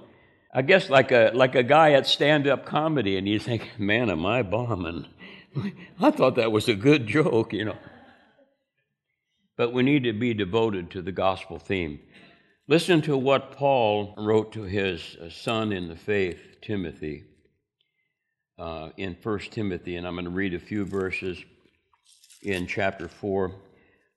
I 0.53 0.61
guess 0.61 0.89
like 0.89 1.11
a 1.11 1.31
like 1.33 1.55
a 1.55 1.63
guy 1.63 1.93
at 1.93 2.05
stand-up 2.05 2.65
comedy, 2.65 3.17
and 3.17 3.27
you 3.27 3.39
think, 3.39 3.71
man, 3.79 4.09
am 4.09 4.25
I 4.25 4.43
bombing? 4.43 5.07
I 5.99 6.11
thought 6.11 6.35
that 6.35 6.51
was 6.51 6.67
a 6.67 6.75
good 6.75 7.07
joke, 7.07 7.53
you 7.53 7.65
know. 7.65 7.77
But 9.57 9.73
we 9.73 9.83
need 9.83 10.03
to 10.03 10.13
be 10.13 10.33
devoted 10.33 10.91
to 10.91 11.01
the 11.01 11.11
gospel 11.11 11.57
theme. 11.57 11.99
Listen 12.69 13.01
to 13.01 13.17
what 13.17 13.57
Paul 13.57 14.13
wrote 14.17 14.53
to 14.53 14.63
his 14.63 15.17
uh, 15.17 15.29
son 15.29 15.73
in 15.73 15.89
the 15.89 15.97
faith, 15.97 16.39
Timothy, 16.61 17.25
uh, 18.57 18.89
in 18.95 19.17
1 19.21 19.39
Timothy, 19.51 19.97
and 19.97 20.07
I'm 20.07 20.13
going 20.13 20.23
to 20.23 20.31
read 20.31 20.53
a 20.53 20.59
few 20.59 20.85
verses 20.85 21.43
in 22.41 22.65
chapter 22.65 23.09
4. 23.09 23.53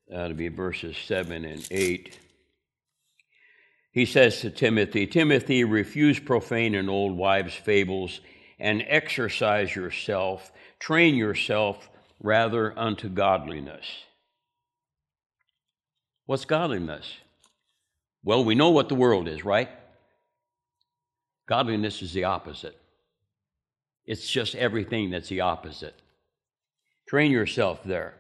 That'll 0.08 0.36
be 0.36 0.46
verses 0.46 0.96
7 0.96 1.44
and 1.44 1.66
8. 1.72 2.20
He 3.90 4.06
says 4.06 4.40
to 4.42 4.50
Timothy, 4.50 5.08
Timothy, 5.08 5.64
refuse 5.64 6.20
profane 6.20 6.76
and 6.76 6.88
old 6.88 7.16
wives' 7.16 7.54
fables, 7.54 8.20
and 8.60 8.84
exercise 8.86 9.74
yourself, 9.74 10.52
train 10.78 11.16
yourself 11.16 11.90
rather 12.22 12.78
unto 12.78 13.08
godliness. 13.08 13.86
What's 16.26 16.44
godliness? 16.44 17.12
Well, 18.26 18.44
we 18.44 18.56
know 18.56 18.70
what 18.70 18.88
the 18.88 18.96
world 18.96 19.28
is, 19.28 19.44
right? 19.44 19.70
Godliness 21.48 22.02
is 22.02 22.12
the 22.12 22.24
opposite. 22.24 22.76
It's 24.04 24.28
just 24.28 24.56
everything 24.56 25.10
that's 25.10 25.28
the 25.28 25.42
opposite. 25.42 25.94
Train 27.08 27.30
yourself 27.30 27.84
there. 27.84 28.14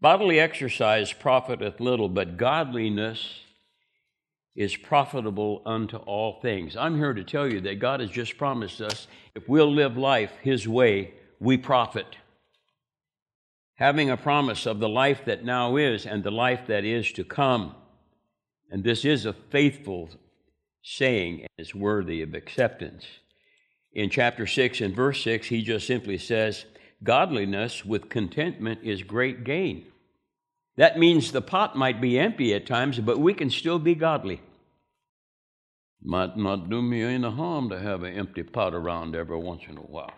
Bodily 0.00 0.40
exercise 0.40 1.12
profiteth 1.12 1.78
little, 1.78 2.08
but 2.08 2.36
godliness 2.36 3.42
is 4.56 4.76
profitable 4.76 5.62
unto 5.64 5.96
all 5.96 6.40
things. 6.40 6.76
I'm 6.76 6.96
here 6.96 7.14
to 7.14 7.22
tell 7.22 7.46
you 7.46 7.60
that 7.60 7.78
God 7.78 8.00
has 8.00 8.10
just 8.10 8.36
promised 8.36 8.80
us 8.80 9.06
if 9.36 9.48
we'll 9.48 9.72
live 9.72 9.96
life 9.96 10.32
His 10.42 10.66
way, 10.66 11.14
we 11.38 11.56
profit. 11.56 12.16
Having 13.76 14.10
a 14.10 14.16
promise 14.16 14.66
of 14.66 14.80
the 14.80 14.88
life 14.88 15.24
that 15.26 15.44
now 15.44 15.76
is 15.76 16.04
and 16.04 16.24
the 16.24 16.32
life 16.32 16.66
that 16.66 16.84
is 16.84 17.12
to 17.12 17.22
come. 17.22 17.76
And 18.74 18.82
this 18.82 19.04
is 19.04 19.24
a 19.24 19.32
faithful 19.32 20.10
saying 20.82 21.42
and 21.42 21.48
is 21.58 21.76
worthy 21.76 22.22
of 22.22 22.34
acceptance. 22.34 23.06
In 23.92 24.10
chapter 24.10 24.48
6 24.48 24.80
and 24.80 24.96
verse 24.96 25.22
6, 25.22 25.46
he 25.46 25.62
just 25.62 25.86
simply 25.86 26.18
says, 26.18 26.64
godliness 27.04 27.84
with 27.84 28.08
contentment 28.08 28.80
is 28.82 29.04
great 29.04 29.44
gain. 29.44 29.86
That 30.76 30.98
means 30.98 31.30
the 31.30 31.40
pot 31.40 31.76
might 31.76 32.00
be 32.00 32.18
empty 32.18 32.52
at 32.52 32.66
times, 32.66 32.98
but 32.98 33.20
we 33.20 33.32
can 33.32 33.48
still 33.48 33.78
be 33.78 33.94
godly. 33.94 34.42
Might 36.02 36.36
not 36.36 36.68
do 36.68 36.82
me 36.82 37.00
any 37.00 37.30
harm 37.30 37.70
to 37.70 37.78
have 37.78 38.02
an 38.02 38.16
empty 38.16 38.42
pot 38.42 38.74
around 38.74 39.14
every 39.14 39.38
once 39.38 39.62
in 39.68 39.76
a 39.76 39.82
while. 39.82 40.10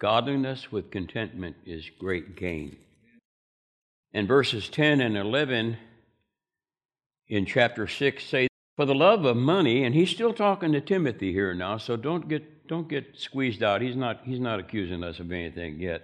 Godliness 0.00 0.72
with 0.72 0.90
contentment 0.90 1.56
is 1.66 1.90
great 2.00 2.34
gain. 2.34 2.78
And 4.14 4.28
verses 4.28 4.68
10 4.68 5.00
and 5.00 5.16
11 5.16 5.78
in 7.28 7.46
chapter 7.46 7.86
6 7.86 8.24
say, 8.24 8.48
For 8.76 8.84
the 8.84 8.94
love 8.94 9.24
of 9.24 9.36
money, 9.36 9.84
and 9.84 9.94
he's 9.94 10.10
still 10.10 10.34
talking 10.34 10.72
to 10.72 10.80
Timothy 10.80 11.32
here 11.32 11.54
now, 11.54 11.78
so 11.78 11.96
don't 11.96 12.28
get, 12.28 12.68
don't 12.68 12.88
get 12.88 13.16
squeezed 13.16 13.62
out. 13.62 13.80
He's 13.80 13.96
not, 13.96 14.20
he's 14.24 14.40
not 14.40 14.60
accusing 14.60 15.02
us 15.02 15.18
of 15.18 15.32
anything 15.32 15.80
yet. 15.80 16.02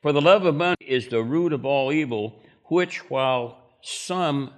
For 0.00 0.12
the 0.12 0.22
love 0.22 0.46
of 0.46 0.54
money 0.54 0.76
is 0.80 1.08
the 1.08 1.22
root 1.22 1.52
of 1.52 1.64
all 1.66 1.92
evil, 1.92 2.42
which 2.64 3.10
while 3.10 3.58
some 3.82 4.50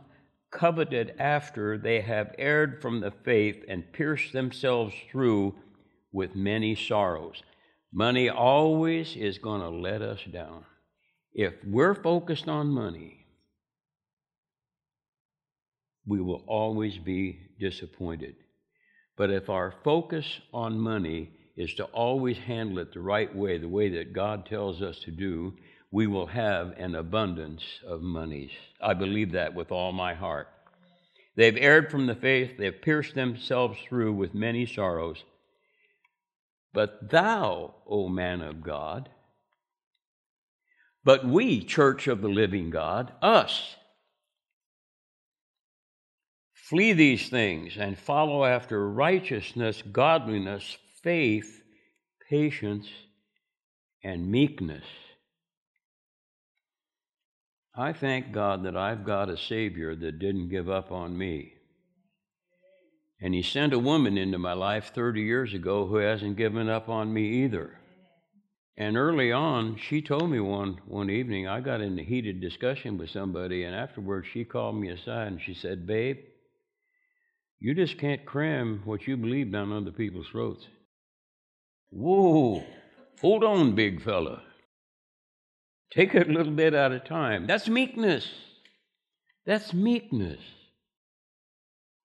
coveted 0.54 1.14
after, 1.18 1.76
they 1.76 2.00
have 2.00 2.34
erred 2.38 2.80
from 2.80 3.00
the 3.00 3.10
faith 3.10 3.64
and 3.68 3.92
pierced 3.92 4.32
themselves 4.32 4.94
through 5.10 5.54
with 6.12 6.36
many 6.36 6.76
sorrows. 6.76 7.42
Money 7.92 8.28
always 8.28 9.16
is 9.16 9.38
going 9.38 9.60
to 9.60 9.68
let 9.68 10.00
us 10.00 10.20
down. 10.32 10.64
If 11.34 11.54
we're 11.66 11.94
focused 11.94 12.48
on 12.48 12.68
money, 12.68 13.26
we 16.06 16.20
will 16.20 16.44
always 16.46 16.96
be 16.96 17.40
disappointed. 17.58 18.36
But 19.16 19.30
if 19.30 19.48
our 19.48 19.74
focus 19.82 20.40
on 20.52 20.78
money 20.78 21.30
is 21.56 21.74
to 21.74 21.84
always 21.86 22.38
handle 22.38 22.78
it 22.78 22.92
the 22.92 23.00
right 23.00 23.34
way, 23.34 23.58
the 23.58 23.68
way 23.68 23.88
that 23.90 24.12
God 24.12 24.46
tells 24.46 24.80
us 24.80 24.98
to 25.00 25.10
do, 25.10 25.54
we 25.90 26.06
will 26.06 26.26
have 26.26 26.74
an 26.76 26.94
abundance 26.94 27.62
of 27.86 28.02
monies. 28.02 28.50
I 28.80 28.94
believe 28.94 29.32
that 29.32 29.54
with 29.54 29.70
all 29.72 29.92
my 29.92 30.14
heart. 30.14 30.48
They've 31.36 31.56
erred 31.56 31.90
from 31.90 32.06
the 32.06 32.14
faith, 32.14 32.52
they've 32.58 32.82
pierced 32.82 33.14
themselves 33.14 33.78
through 33.88 34.12
with 34.12 34.34
many 34.34 34.66
sorrows. 34.66 35.22
But 36.72 37.10
thou, 37.10 37.74
O 37.88 38.08
man 38.08 38.40
of 38.40 38.62
God, 38.62 39.08
but 41.04 41.26
we, 41.26 41.62
church 41.62 42.08
of 42.08 42.22
the 42.22 42.28
living 42.28 42.70
God, 42.70 43.12
us, 43.20 43.76
flee 46.54 46.94
these 46.94 47.28
things 47.28 47.76
and 47.76 47.98
follow 47.98 48.44
after 48.44 48.88
righteousness, 48.88 49.82
godliness, 49.92 50.78
faith, 51.02 51.62
patience, 52.28 52.88
and 54.02 54.30
meekness. 54.30 54.84
I 57.76 57.92
thank 57.92 58.32
God 58.32 58.64
that 58.64 58.76
I've 58.76 59.04
got 59.04 59.28
a 59.28 59.36
Savior 59.36 59.94
that 59.96 60.18
didn't 60.18 60.48
give 60.48 60.70
up 60.70 60.90
on 60.90 61.18
me. 61.18 61.54
And 63.20 63.34
he 63.34 63.42
sent 63.42 63.72
a 63.72 63.78
woman 63.78 64.16
into 64.16 64.38
my 64.38 64.52
life 64.52 64.92
30 64.94 65.20
years 65.22 65.54
ago 65.54 65.86
who 65.86 65.96
hasn't 65.96 66.36
given 66.36 66.68
up 66.68 66.88
on 66.88 67.12
me 67.12 67.44
either. 67.44 67.78
And 68.76 68.96
early 68.96 69.30
on, 69.30 69.76
she 69.76 70.02
told 70.02 70.30
me 70.30 70.40
one, 70.40 70.80
one 70.86 71.08
evening, 71.08 71.46
I 71.46 71.60
got 71.60 71.80
in 71.80 71.98
a 71.98 72.02
heated 72.02 72.40
discussion 72.40 72.98
with 72.98 73.10
somebody, 73.10 73.62
and 73.62 73.74
afterwards 73.74 74.26
she 74.32 74.44
called 74.44 74.76
me 74.76 74.90
aside 74.90 75.28
and 75.28 75.40
she 75.40 75.54
said, 75.54 75.86
Babe, 75.86 76.18
you 77.60 77.74
just 77.74 77.98
can't 77.98 78.26
cram 78.26 78.82
what 78.84 79.06
you 79.06 79.16
believe 79.16 79.52
down 79.52 79.72
other 79.72 79.92
people's 79.92 80.26
throats. 80.26 80.66
Whoa, 81.90 82.64
hold 83.20 83.44
on, 83.44 83.76
big 83.76 84.02
fella. 84.02 84.42
Take 85.92 86.16
it 86.16 86.28
a 86.28 86.32
little 86.32 86.52
bit 86.52 86.74
at 86.74 86.90
a 86.90 86.98
time. 86.98 87.46
That's 87.46 87.68
meekness. 87.68 88.28
That's 89.46 89.72
meekness. 89.72 90.40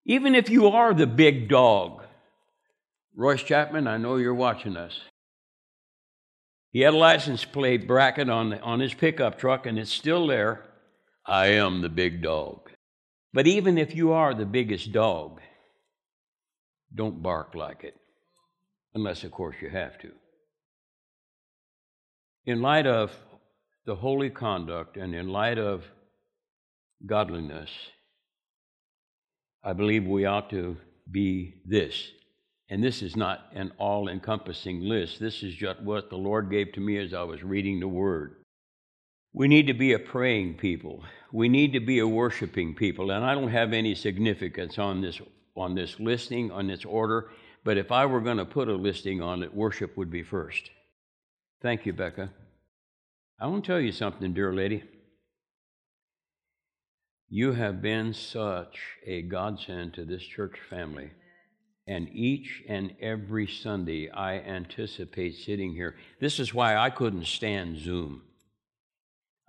Even 0.06 0.36
if 0.36 0.50
you 0.52 0.68
are 0.68 0.94
the 0.94 1.08
big 1.08 1.50
dog, 1.50 2.04
Royce 3.16 3.42
Chapman, 3.42 3.88
I 3.88 3.98
know 3.98 4.18
you're 4.18 4.36
watching 4.36 4.78
us. 4.78 5.00
He 6.72 6.82
had 6.82 6.94
a 6.94 6.98
license 6.98 7.46
plate 7.46 7.88
bracket 7.88 8.30
on, 8.30 8.52
the, 8.52 8.62
on 8.62 8.80
his 8.80 8.94
pickup 8.94 9.40
truck, 9.40 9.66
and 9.66 9.80
it's 9.80 9.92
still 9.92 10.28
there. 10.28 10.66
I 11.26 11.48
am 11.48 11.82
the 11.82 11.90
big 11.90 12.22
dog. 12.22 12.70
But 13.34 13.48
even 13.48 13.78
if 13.78 13.96
you 13.96 14.12
are 14.12 14.34
the 14.34 14.46
biggest 14.46 14.92
dog, 14.92 15.42
don't 16.94 17.22
bark 17.22 17.56
like 17.56 17.84
it, 17.84 17.96
unless, 18.94 19.24
of 19.24 19.32
course, 19.32 19.56
you 19.62 19.70
have 19.70 19.98
to. 20.00 20.12
In 22.46 22.62
light 22.62 22.88
of 22.88 23.12
the 23.86 23.96
holy 23.96 24.30
conduct 24.30 24.98
and 24.98 25.14
in 25.14 25.30
light 25.30 25.58
of 25.58 25.84
godliness, 27.06 27.70
I 29.64 29.74
believe 29.74 30.06
we 30.06 30.26
ought 30.26 30.50
to 30.52 30.78
be 31.10 31.62
this. 31.66 32.12
And 32.70 32.84
this 32.84 33.02
is 33.02 33.16
not 33.16 33.48
an 33.54 33.72
all 33.78 34.08
encompassing 34.08 34.82
list. 34.82 35.20
This 35.20 35.42
is 35.42 35.56
just 35.56 35.82
what 35.82 36.10
the 36.10 36.18
Lord 36.18 36.52
gave 36.52 36.72
to 36.74 36.80
me 36.80 36.98
as 36.98 37.14
I 37.14 37.24
was 37.24 37.44
reading 37.44 37.80
the 37.80 37.88
Word. 37.88 38.36
We 39.34 39.48
need 39.48 39.68
to 39.68 39.74
be 39.74 39.94
a 39.94 40.00
praying 40.00 40.56
people. 40.56 41.04
We 41.32 41.50
need 41.50 41.74
to 41.74 41.80
be 41.80 42.00
a 42.00 42.08
worshiping 42.08 42.76
people. 42.76 43.12
And 43.12 43.26
I 43.26 43.34
don't 43.34 43.50
have 43.50 43.74
any 43.74 43.96
significance 43.96 44.78
on 44.78 45.02
this, 45.02 45.20
on 45.56 45.76
this 45.76 46.00
listing, 46.00 46.52
on 46.52 46.68
this 46.68 46.86
order, 46.86 47.30
but 47.64 47.78
if 47.78 47.92
I 47.92 48.06
were 48.06 48.22
going 48.22 48.38
to 48.38 48.46
put 48.46 48.70
a 48.70 48.74
listing 48.74 49.22
on 49.22 49.44
it, 49.44 49.54
worship 49.54 49.98
would 49.98 50.10
be 50.10 50.24
first. 50.24 50.70
Thank 51.62 51.86
you, 51.86 51.94
Becca. 51.94 52.32
I 53.40 53.48
want 53.48 53.64
to 53.64 53.72
tell 53.72 53.80
you 53.80 53.92
something, 53.92 54.34
dear 54.34 54.54
lady. 54.54 54.84
You 57.28 57.54
have 57.54 57.82
been 57.82 58.14
such 58.14 58.80
a 59.06 59.22
godsend 59.22 59.94
to 59.94 60.06
this 60.06 60.24
church 60.24 60.58
family. 60.70 61.12
And 61.90 62.08
each 62.14 62.62
and 62.68 62.94
every 63.02 63.48
Sunday, 63.48 64.12
I 64.12 64.36
anticipate 64.36 65.36
sitting 65.36 65.74
here. 65.74 65.96
This 66.20 66.40
is 66.40 66.54
why 66.54 66.78
I 66.78 66.92
couldn't 66.92 67.26
stand 67.26 67.80
Zoom. 67.80 68.22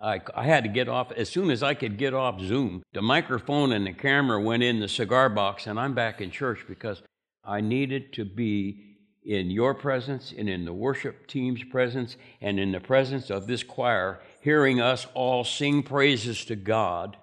I, 0.01 0.21
I, 0.35 0.45
had 0.45 0.63
to 0.63 0.69
get 0.71 0.89
off 0.89 1.11
as 1.11 1.29
soon 1.29 1.51
as 1.51 1.61
I 1.61 1.75
could 1.75 1.99
get 1.99 2.15
off 2.15 2.41
Zoom. 2.41 2.81
The 2.93 3.01
microphone 3.03 3.73
and 3.73 3.85
the 3.85 3.93
camera 3.93 4.41
went 4.41 4.63
in 4.63 4.79
the 4.79 4.87
cigar 4.87 5.29
box, 5.29 5.67
and 5.67 5.79
I'm 5.79 5.93
back 5.93 6.19
in 6.19 6.31
church 6.31 6.65
because 6.67 7.03
I 7.45 7.61
needed 7.61 8.11
to 8.13 8.25
be 8.25 8.97
in 9.23 9.51
your 9.51 9.75
presence 9.75 10.33
and 10.35 10.49
in 10.49 10.65
the 10.65 10.73
worship 10.73 11.27
team's 11.27 11.63
presence 11.65 12.17
and 12.41 12.59
in 12.59 12.71
the 12.71 12.79
presence 12.79 13.29
of 13.29 13.45
this 13.45 13.61
choir, 13.61 14.19
hearing 14.41 14.81
us 14.81 15.05
all 15.13 15.43
sing 15.43 15.83
praises 15.83 16.43
to 16.45 16.55
God 16.55 17.17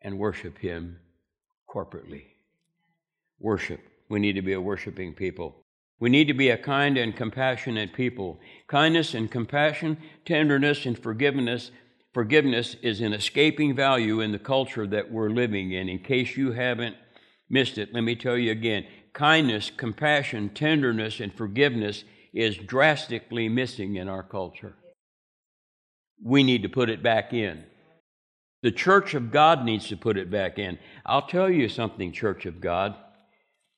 and 0.00 0.18
worship 0.18 0.56
Him 0.56 1.00
corporately. 1.68 2.31
Worship. 3.42 3.80
We 4.08 4.20
need 4.20 4.34
to 4.34 4.42
be 4.42 4.52
a 4.52 4.60
worshiping 4.60 5.14
people. 5.14 5.56
We 5.98 6.10
need 6.10 6.28
to 6.28 6.34
be 6.34 6.50
a 6.50 6.56
kind 6.56 6.96
and 6.96 7.14
compassionate 7.14 7.92
people. 7.92 8.40
Kindness 8.68 9.14
and 9.14 9.30
compassion, 9.30 9.98
tenderness 10.24 10.86
and 10.86 10.98
forgiveness. 10.98 11.70
Forgiveness 12.14 12.76
is 12.82 13.00
an 13.00 13.12
escaping 13.12 13.74
value 13.74 14.20
in 14.20 14.32
the 14.32 14.38
culture 14.38 14.86
that 14.86 15.10
we're 15.10 15.30
living 15.30 15.72
in. 15.72 15.88
In 15.88 15.98
case 15.98 16.36
you 16.36 16.52
haven't 16.52 16.96
missed 17.50 17.78
it, 17.78 17.92
let 17.92 18.02
me 18.02 18.14
tell 18.14 18.36
you 18.36 18.52
again 18.52 18.86
kindness, 19.12 19.70
compassion, 19.76 20.48
tenderness, 20.48 21.20
and 21.20 21.34
forgiveness 21.34 22.04
is 22.32 22.56
drastically 22.56 23.48
missing 23.48 23.96
in 23.96 24.08
our 24.08 24.22
culture. 24.22 24.74
We 26.24 26.42
need 26.42 26.62
to 26.62 26.68
put 26.68 26.90
it 26.90 27.02
back 27.02 27.32
in. 27.32 27.64
The 28.62 28.70
church 28.70 29.14
of 29.14 29.32
God 29.32 29.64
needs 29.64 29.88
to 29.88 29.96
put 29.96 30.16
it 30.16 30.30
back 30.30 30.58
in. 30.58 30.78
I'll 31.04 31.26
tell 31.26 31.50
you 31.50 31.68
something, 31.68 32.12
church 32.12 32.46
of 32.46 32.60
God. 32.60 32.94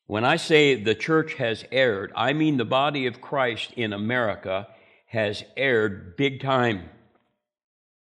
When 0.07 0.25
I 0.25 0.37
say 0.37 0.75
the 0.75 0.95
church 0.95 1.35
has 1.35 1.65
erred, 1.73 2.13
I 2.15 2.33
mean 2.33 2.57
the 2.57 2.65
body 2.65 3.07
of 3.07 3.21
Christ 3.21 3.73
in 3.77 3.93
America 3.93 4.69
has 5.07 5.45
erred 5.57 6.17
big 6.17 6.41
time. 6.41 6.91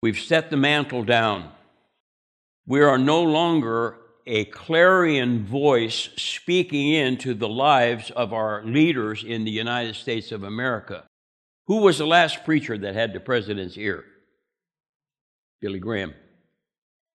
We've 0.02 0.18
set 0.18 0.50
the 0.50 0.56
mantle 0.56 1.02
down. 1.02 1.50
We 2.66 2.82
are 2.82 2.98
no 2.98 3.22
longer 3.22 3.96
a 4.26 4.44
clarion 4.46 5.44
voice 5.44 6.10
speaking 6.16 6.92
into 6.92 7.34
the 7.34 7.48
lives 7.48 8.10
of 8.10 8.32
our 8.32 8.64
leaders 8.64 9.24
in 9.24 9.44
the 9.44 9.50
United 9.50 9.94
States 9.94 10.32
of 10.32 10.42
America. 10.42 11.04
Who 11.66 11.78
was 11.78 11.98
the 11.98 12.06
last 12.06 12.44
preacher 12.44 12.76
that 12.76 12.94
had 12.94 13.12
the 13.12 13.20
president's 13.20 13.78
ear? 13.78 14.04
Billy 15.60 15.78
Graham. 15.78 16.14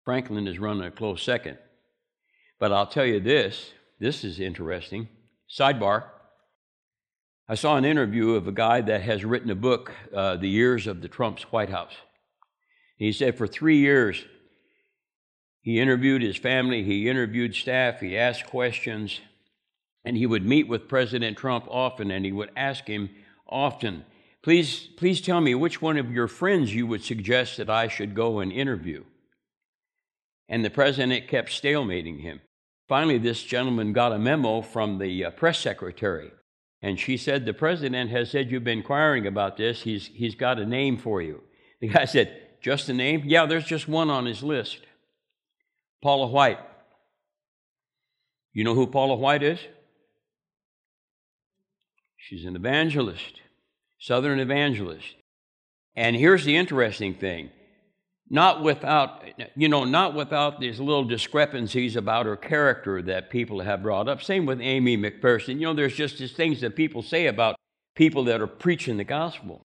Franklin 0.04 0.48
is 0.48 0.58
running 0.58 0.84
a 0.84 0.90
close 0.90 1.22
second. 1.22 1.58
But 2.58 2.72
I'll 2.72 2.86
tell 2.86 3.04
you 3.04 3.20
this 3.20 3.72
this 4.00 4.24
is 4.24 4.40
interesting. 4.40 5.08
Sidebar. 5.50 6.04
I 7.48 7.54
saw 7.54 7.76
an 7.76 7.84
interview 7.84 8.34
of 8.34 8.46
a 8.46 8.52
guy 8.52 8.82
that 8.82 9.00
has 9.02 9.24
written 9.24 9.50
a 9.50 9.54
book, 9.54 9.92
uh, 10.14 10.36
The 10.36 10.48
Years 10.48 10.86
of 10.86 11.00
the 11.00 11.08
Trump's 11.08 11.44
White 11.44 11.70
House. 11.70 11.94
He 12.96 13.12
said 13.12 13.38
for 13.38 13.46
three 13.46 13.78
years, 13.78 14.24
he 15.62 15.80
interviewed 15.80 16.22
his 16.22 16.36
family, 16.36 16.82
he 16.82 17.08
interviewed 17.08 17.54
staff, 17.54 18.00
he 18.00 18.18
asked 18.18 18.46
questions, 18.46 19.20
And 20.04 20.16
he 20.16 20.26
would 20.26 20.44
meet 20.44 20.68
with 20.68 20.88
President 20.88 21.36
Trump 21.36 21.66
often, 21.68 22.10
and 22.10 22.24
he 22.24 22.32
would 22.32 22.50
ask 22.56 22.86
him 22.86 23.10
often, 23.46 24.04
Please, 24.42 24.88
please 24.96 25.20
tell 25.20 25.40
me 25.40 25.54
which 25.54 25.82
one 25.82 25.96
of 25.96 26.12
your 26.12 26.28
friends 26.28 26.74
you 26.74 26.86
would 26.86 27.04
suggest 27.04 27.56
that 27.56 27.68
I 27.68 27.88
should 27.88 28.14
go 28.14 28.38
and 28.38 28.52
interview. 28.52 29.04
And 30.48 30.64
the 30.64 30.70
president 30.70 31.28
kept 31.28 31.50
stalemating 31.50 32.20
him. 32.20 32.40
Finally, 32.88 33.18
this 33.18 33.42
gentleman 33.42 33.92
got 33.92 34.12
a 34.12 34.18
memo 34.18 34.62
from 34.62 34.98
the 34.98 35.26
uh, 35.26 35.30
press 35.30 35.58
secretary, 35.58 36.32
and 36.80 36.98
she 36.98 37.18
said, 37.18 37.44
The 37.44 37.52
president 37.52 38.10
has 38.10 38.30
said 38.30 38.50
you've 38.50 38.64
been 38.64 38.78
inquiring 38.78 39.26
about 39.26 39.58
this. 39.58 39.82
He's, 39.82 40.06
he's 40.06 40.34
got 40.34 40.58
a 40.58 40.64
name 40.64 40.96
for 40.96 41.20
you. 41.20 41.42
The 41.80 41.88
guy 41.88 42.06
said, 42.06 42.34
Just 42.62 42.88
a 42.88 42.94
name? 42.94 43.22
Yeah, 43.26 43.44
there's 43.44 43.66
just 43.66 43.88
one 43.88 44.08
on 44.08 44.24
his 44.24 44.42
list 44.42 44.80
Paula 46.02 46.28
White. 46.28 46.60
You 48.54 48.64
know 48.64 48.74
who 48.74 48.86
Paula 48.86 49.16
White 49.16 49.42
is? 49.42 49.58
She's 52.16 52.44
an 52.44 52.56
evangelist, 52.56 53.40
Southern 53.98 54.40
evangelist. 54.40 55.14
And 55.94 56.16
here's 56.16 56.44
the 56.44 56.56
interesting 56.56 57.14
thing 57.14 57.50
not 58.30 58.62
without, 58.62 59.24
you 59.56 59.68
know, 59.68 59.84
not 59.84 60.14
without 60.14 60.60
these 60.60 60.78
little 60.78 61.04
discrepancies 61.04 61.96
about 61.96 62.26
her 62.26 62.36
character 62.36 63.00
that 63.02 63.30
people 63.30 63.60
have 63.60 63.82
brought 63.82 64.08
up. 64.08 64.22
Same 64.22 64.44
with 64.44 64.60
Aimee 64.60 64.98
McPherson. 64.98 65.54
You 65.54 65.66
know, 65.66 65.74
there's 65.74 65.94
just 65.94 66.18
these 66.18 66.32
things 66.32 66.60
that 66.60 66.76
people 66.76 67.02
say 67.02 67.26
about 67.26 67.56
people 67.94 68.24
that 68.24 68.40
are 68.40 68.46
preaching 68.46 68.98
the 68.98 69.04
gospel. 69.04 69.62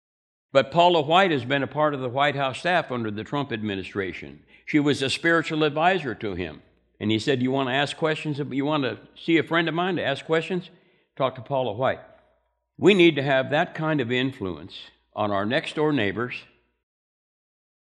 But 0.52 0.72
Paula 0.72 1.02
White 1.02 1.30
has 1.30 1.44
been 1.44 1.62
a 1.62 1.68
part 1.68 1.94
of 1.94 2.00
the 2.00 2.08
White 2.08 2.34
House 2.34 2.58
staff 2.58 2.90
under 2.90 3.10
the 3.10 3.24
Trump 3.24 3.52
administration. 3.52 4.42
She 4.64 4.80
was 4.80 5.02
a 5.02 5.10
spiritual 5.10 5.62
advisor 5.62 6.14
to 6.16 6.34
him. 6.34 6.62
And 7.00 7.10
he 7.10 7.18
said, 7.18 7.42
You 7.42 7.50
want 7.50 7.68
to 7.68 7.74
ask 7.74 7.96
questions? 7.96 8.40
You 8.50 8.64
want 8.64 8.82
to 8.84 8.98
see 9.14 9.38
a 9.38 9.42
friend 9.42 9.68
of 9.68 9.74
mine 9.74 9.96
to 9.96 10.04
ask 10.04 10.24
questions? 10.24 10.70
Talk 11.16 11.36
to 11.36 11.42
Paula 11.42 11.72
White. 11.72 12.00
We 12.76 12.94
need 12.94 13.16
to 13.16 13.22
have 13.22 13.50
that 13.50 13.74
kind 13.74 14.00
of 14.00 14.10
influence 14.10 14.78
on 15.14 15.30
our 15.30 15.44
next 15.44 15.74
door 15.74 15.92
neighbors 15.92 16.34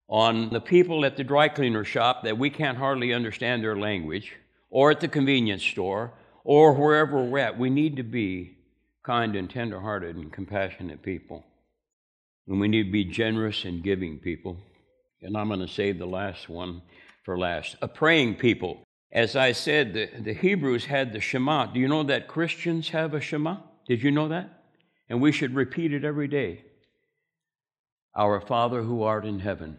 on 0.09 0.51
the 0.51 0.61
people 0.61 1.05
at 1.05 1.17
the 1.17 1.25
dry 1.25 1.49
cleaner 1.49 1.85
shop 1.85 2.23
that 2.23 2.39
we 2.39 2.51
can't 2.51 2.79
hardly 2.79 3.13
understand 3.13 3.63
their 3.63 3.77
language, 3.77 4.37
or 4.71 4.91
at 4.91 5.01
the 5.01 5.09
convenience 5.09 5.65
store, 5.65 6.13
or 6.45 6.73
wherever 6.73 7.25
we're 7.25 7.39
at. 7.39 7.59
We 7.59 7.71
need 7.71 7.97
to 7.97 8.03
be 8.03 8.57
kind 9.03 9.35
and 9.37 9.51
tenderhearted 9.51 10.17
and 10.17 10.33
compassionate 10.33 11.03
people. 11.03 11.45
And 12.47 12.61
we 12.61 12.69
need 12.69 12.85
to 12.85 12.93
be 12.93 13.05
generous 13.05 13.65
and 13.65 13.83
giving 13.83 14.19
people. 14.19 14.59
And 15.23 15.37
I'm 15.37 15.49
going 15.49 15.61
to 15.61 15.69
save 15.69 15.99
the 15.99 16.07
last 16.07 16.49
one 16.49 16.83
for 17.25 17.37
last. 17.37 17.77
A 17.83 17.89
praying 17.89 18.37
people. 18.37 18.83
As 19.11 19.35
I 19.35 19.53
said, 19.53 19.95
the, 19.95 20.09
the 20.21 20.35
Hebrews 20.35 20.85
had 20.85 21.13
the 21.13 21.21
Shema. 21.21 21.67
Do 21.67 21.81
you 21.81 21.89
know 21.89 22.05
that 22.05 22.29
Christians 22.29 22.91
have 22.91 23.15
a 23.15 23.21
Shema? 23.21 23.57
Did 23.89 24.03
you 24.03 24.11
know 24.11 24.29
that? 24.29 24.63
And 25.09 25.21
we 25.21 25.33
should 25.33 25.55
repeat 25.55 25.93
it 25.93 26.05
every 26.05 26.29
day. 26.29 26.65
Our 28.15 28.41
Father 28.41 28.83
who 28.83 29.03
art 29.03 29.25
in 29.25 29.41
heaven 29.41 29.79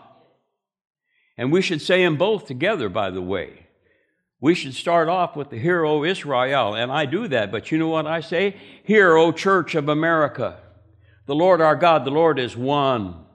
And 1.41 1.51
we 1.51 1.63
should 1.63 1.81
say 1.81 2.03
them 2.03 2.17
both 2.17 2.45
together, 2.45 2.87
by 2.87 3.09
the 3.09 3.19
way. 3.19 3.65
We 4.39 4.53
should 4.53 4.75
start 4.75 5.09
off 5.09 5.35
with 5.35 5.49
the 5.49 5.57
hero 5.57 6.03
Israel, 6.03 6.75
and 6.75 6.91
I 6.91 7.05
do 7.07 7.27
that, 7.29 7.51
but 7.51 7.71
you 7.71 7.79
know 7.79 7.87
what 7.87 8.05
I 8.05 8.21
say? 8.21 8.57
Hear, 8.83 9.17
O 9.17 9.31
Church 9.31 9.73
of 9.73 9.89
America. 9.89 10.59
The 11.25 11.33
Lord 11.33 11.59
our 11.59 11.75
God, 11.75 12.05
the 12.05 12.11
Lord 12.11 12.37
is 12.37 12.55
one. 12.55 13.25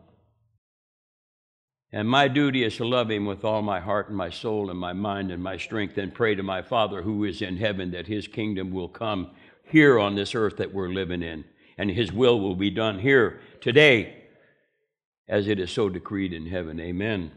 And 1.90 2.08
my 2.08 2.28
duty 2.28 2.62
is 2.62 2.76
to 2.76 2.84
love 2.84 3.10
him 3.10 3.26
with 3.26 3.44
all 3.44 3.60
my 3.60 3.80
heart 3.80 4.06
and 4.06 4.16
my 4.16 4.30
soul 4.30 4.70
and 4.70 4.78
my 4.78 4.92
mind 4.92 5.32
and 5.32 5.42
my 5.42 5.56
strength 5.56 5.98
and 5.98 6.14
pray 6.14 6.36
to 6.36 6.44
my 6.44 6.62
Father 6.62 7.02
who 7.02 7.24
is 7.24 7.42
in 7.42 7.56
heaven 7.56 7.90
that 7.90 8.06
his 8.06 8.28
kingdom 8.28 8.70
will 8.70 8.88
come 8.88 9.32
here 9.64 9.98
on 9.98 10.14
this 10.14 10.32
earth 10.32 10.58
that 10.58 10.72
we're 10.72 10.90
living 10.92 11.24
in 11.24 11.44
and 11.76 11.90
his 11.90 12.12
will 12.12 12.38
will 12.38 12.54
be 12.54 12.70
done 12.70 13.00
here 13.00 13.40
today 13.60 14.22
as 15.26 15.48
it 15.48 15.58
is 15.58 15.72
so 15.72 15.88
decreed 15.88 16.32
in 16.32 16.46
heaven. 16.46 16.78
Amen. 16.78 17.32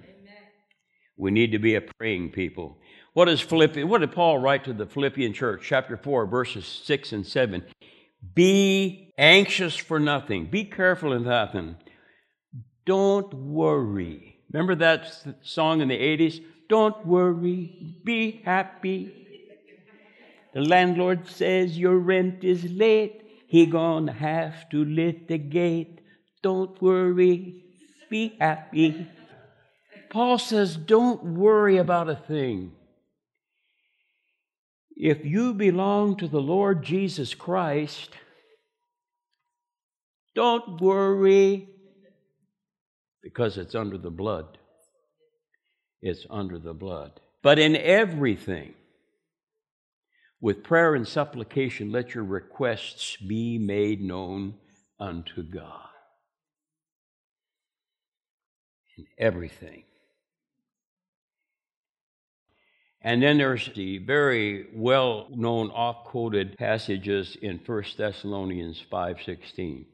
We 1.20 1.32
need 1.32 1.52
to 1.52 1.60
be 1.60 1.76
a 1.76 1.82
praying 1.82 2.32
people. 2.32 2.78
What 3.14 3.26
does 3.26 3.42
what 3.52 4.00
did 4.00 4.12
Paul 4.14 4.40
write 4.40 4.64
to 4.64 4.74
the 4.74 4.86
Philippian 4.86 5.34
church? 5.34 5.64
Chapter 5.66 5.98
4, 5.98 6.26
verses 6.26 6.66
6 6.66 7.12
and 7.12 7.28
7. 7.28 7.66
Be 8.34 9.14
anxious 9.18 9.76
for 9.76 10.00
nothing. 10.00 10.46
Be 10.46 10.64
careful 10.64 11.12
in 11.12 11.24
nothing. 11.24 11.76
Don't 12.86 13.34
worry. 13.34 14.38
Remember 14.52 14.76
that 14.76 15.12
song 15.42 15.82
in 15.82 15.90
the 15.90 15.98
80s? 15.98 16.42
Don't 16.70 17.06
worry, 17.06 17.98
be 18.06 18.42
happy. 18.46 19.12
The 20.54 20.62
landlord 20.62 21.28
says 21.28 21.78
your 21.78 21.98
rent 21.98 22.44
is 22.46 22.64
late. 22.64 23.24
He 23.48 23.66
gonna 23.66 24.14
have 24.14 24.70
to 24.70 24.86
lift 24.86 25.28
the 25.28 25.38
gate. 25.38 26.00
Don't 26.42 26.82
worry, 26.82 27.64
be 28.10 28.38
happy. 28.40 29.08
Paul 30.10 30.38
says, 30.38 30.76
don't 30.76 31.24
worry 31.24 31.78
about 31.78 32.10
a 32.10 32.16
thing. 32.16 32.72
If 34.96 35.24
you 35.24 35.54
belong 35.54 36.18
to 36.18 36.28
the 36.28 36.42
Lord 36.42 36.84
Jesus 36.84 37.34
Christ, 37.34 38.10
don't 40.36 40.82
worry 40.82 41.70
because 43.22 43.58
it's 43.58 43.76
under 43.76 43.98
the 43.98 44.10
blood. 44.10 44.58
It's 46.02 46.26
under 46.30 46.58
the 46.58 46.74
blood. 46.74 47.20
But 47.42 47.60
in 47.60 47.76
everything, 47.76 48.74
with 50.42 50.64
prayer 50.64 50.96
and 50.96 51.08
supplication, 51.08 51.92
let 51.92 52.14
your 52.14 52.24
requests 52.24 53.18
be 53.18 53.58
made 53.58 54.02
known 54.02 54.56
unto 55.00 55.44
God. 55.44 55.88
In 58.98 59.06
everything. 59.18 59.84
And 63.02 63.24
then 63.24 63.38
there's 63.38 63.70
the 63.76 64.00
very 64.00 64.68
well-known 64.74 65.72
oft-quoted 65.72 66.58
passages 66.58 67.38
in 67.42 67.60
1 67.60 67.84
Thessalonians 67.98 68.82
5:16. 68.92 69.86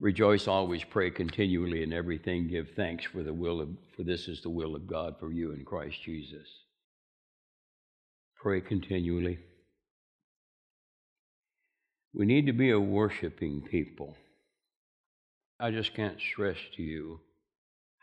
Rejoice 0.00 0.46
always, 0.46 0.84
pray 0.84 1.10
continually 1.10 1.82
in 1.82 1.92
everything, 1.92 2.46
give 2.48 2.70
thanks 2.70 3.04
for 3.04 3.22
the 3.22 3.34
will 3.34 3.60
of 3.60 3.76
for 3.96 4.04
this 4.04 4.28
is 4.28 4.42
the 4.42 4.48
will 4.48 4.76
of 4.76 4.86
God 4.86 5.18
for 5.18 5.32
you 5.32 5.52
in 5.52 5.64
Christ 5.64 6.00
Jesus. 6.02 6.48
Pray 8.36 8.60
continually. 8.60 9.38
We 12.14 12.24
need 12.24 12.46
to 12.46 12.52
be 12.52 12.70
a 12.70 12.80
worshiping 12.80 13.62
people. 13.62 14.16
I 15.60 15.72
just 15.72 15.94
can't 15.94 16.20
stress 16.20 16.56
to 16.76 16.82
you 16.82 17.20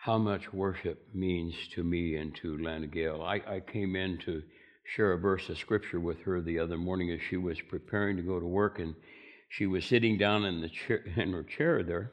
how 0.06 0.20
much 0.20 0.54
worship 0.54 1.04
means 1.15 1.56
to 1.74 1.84
me 1.84 2.15
and 2.18 2.36
to 2.36 2.60
Lana 2.60 2.86
Gale. 2.86 3.24
I, 3.24 3.41
I 3.48 3.60
came 3.60 3.96
in 3.96 4.20
to 4.20 4.44
share 4.84 5.13
a 5.13 5.18
verse 5.18 5.50
of 5.50 5.58
scripture 5.58 6.00
with 6.00 6.22
her 6.22 6.41
the 6.41 6.60
other 6.60 6.78
morning 6.78 7.10
as 7.10 7.20
she 7.28 7.38
was 7.38 7.60
preparing 7.60 8.15
to 8.15 8.22
go 8.22 8.39
to 8.39 8.46
work, 8.46 8.78
and 8.78 8.94
she 9.50 9.65
was 9.65 9.84
sitting 9.84 10.15
down 10.15 10.46
in 10.46 10.62
the 10.62 10.70
chair, 10.70 11.04
in 11.15 11.32
her 11.32 11.41
chair 11.41 11.82
there, 11.82 12.12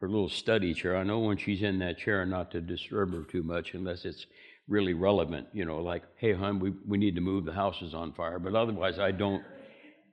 her 0.00 0.08
little 0.08 0.28
study 0.28 0.74
chair. 0.74 0.96
I 0.96 1.04
know 1.04 1.20
when 1.20 1.36
she's 1.36 1.62
in 1.62 1.78
that 1.78 1.96
chair 1.96 2.26
not 2.26 2.50
to 2.50 2.60
disturb 2.60 3.14
her 3.14 3.22
too 3.22 3.44
much 3.44 3.72
unless 3.74 4.04
it's 4.04 4.26
really 4.66 4.94
relevant, 4.94 5.46
you 5.52 5.64
know, 5.64 5.78
like, 5.78 6.02
hey, 6.16 6.32
hon, 6.32 6.58
we, 6.58 6.72
we 6.88 6.98
need 6.98 7.14
to 7.14 7.20
move 7.20 7.44
the 7.44 7.52
house 7.52 7.80
is 7.82 7.94
on 7.94 8.12
fire. 8.14 8.40
But 8.40 8.56
otherwise, 8.56 8.98
I 8.98 9.12
don't, 9.12 9.44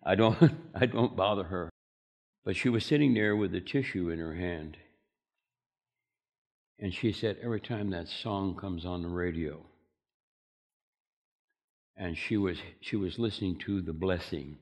I 0.06 0.14
don't, 0.14 0.38
I 0.76 0.86
don't 0.86 1.16
bother 1.16 1.46
her. 1.46 1.72
But 2.46 2.56
she 2.56 2.70
was 2.70 2.86
sitting 2.86 3.16
there 3.16 3.36
with 3.36 3.56
a 3.56 3.62
tissue 3.62 4.12
in 4.12 4.20
her 4.20 4.36
hand. 4.36 4.78
And 6.80 6.94
she 6.94 7.12
said, 7.12 7.38
every 7.42 7.62
time 7.62 7.90
that 7.90 8.08
song 8.08 8.56
comes 8.56 8.86
on 8.86 9.02
the 9.02 9.10
radio, 9.10 9.66
and 11.96 12.16
she 12.16 12.38
was 12.38 12.58
she 12.82 12.96
was 12.96 13.18
listening 13.18 13.58
to 13.66 13.82
the 13.82 13.94
blessing. 13.94 14.60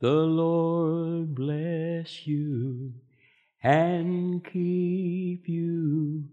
The 0.00 0.12
Lord 0.12 1.34
bless 1.34 2.24
you 2.24 2.92
and 3.64 4.44
keep 4.44 5.48
you, 5.48 6.24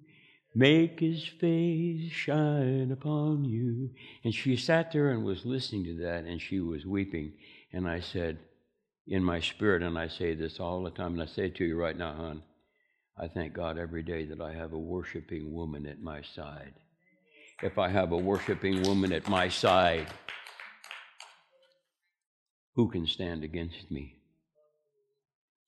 make 0.53 0.99
his 0.99 1.25
face 1.25 2.11
shine 2.11 2.91
upon 2.91 3.45
you. 3.45 3.89
And 4.23 4.35
she 4.35 4.55
sat 4.55 4.91
there 4.91 5.09
and 5.09 5.25
was 5.25 5.45
listening 5.45 5.85
to 5.85 6.03
that, 6.03 6.25
and 6.25 6.39
she 6.39 6.59
was 6.59 6.85
weeping. 6.85 7.33
And 7.73 7.87
I 7.87 8.01
said, 8.01 8.37
in 9.07 9.23
my 9.23 9.39
spirit, 9.39 9.81
and 9.81 9.97
I 9.97 10.07
say 10.07 10.35
this 10.35 10.59
all 10.59 10.83
the 10.83 10.91
time, 10.91 11.13
and 11.13 11.23
I 11.23 11.25
say 11.25 11.47
it 11.47 11.55
to 11.55 11.65
you 11.65 11.75
right 11.75 11.97
now, 11.97 12.13
hon. 12.13 12.43
I 13.17 13.27
thank 13.29 13.53
God 13.53 13.77
every 13.77 14.03
day 14.03 14.25
that 14.25 14.41
I 14.41 14.53
have 14.53 14.73
a 14.73 14.77
worshiping 14.77 15.53
woman 15.53 15.85
at 15.85 16.01
my 16.01 16.21
side. 16.21 16.73
If 17.63 17.77
I 17.77 17.87
have 17.87 18.11
a 18.11 18.17
worshiping 18.17 18.83
woman 18.83 19.13
at 19.13 19.29
my 19.29 19.47
side, 19.47 20.07
who 22.75 22.89
can 22.89 23.07
stand 23.07 23.45
against 23.45 23.89
me? 23.89 24.17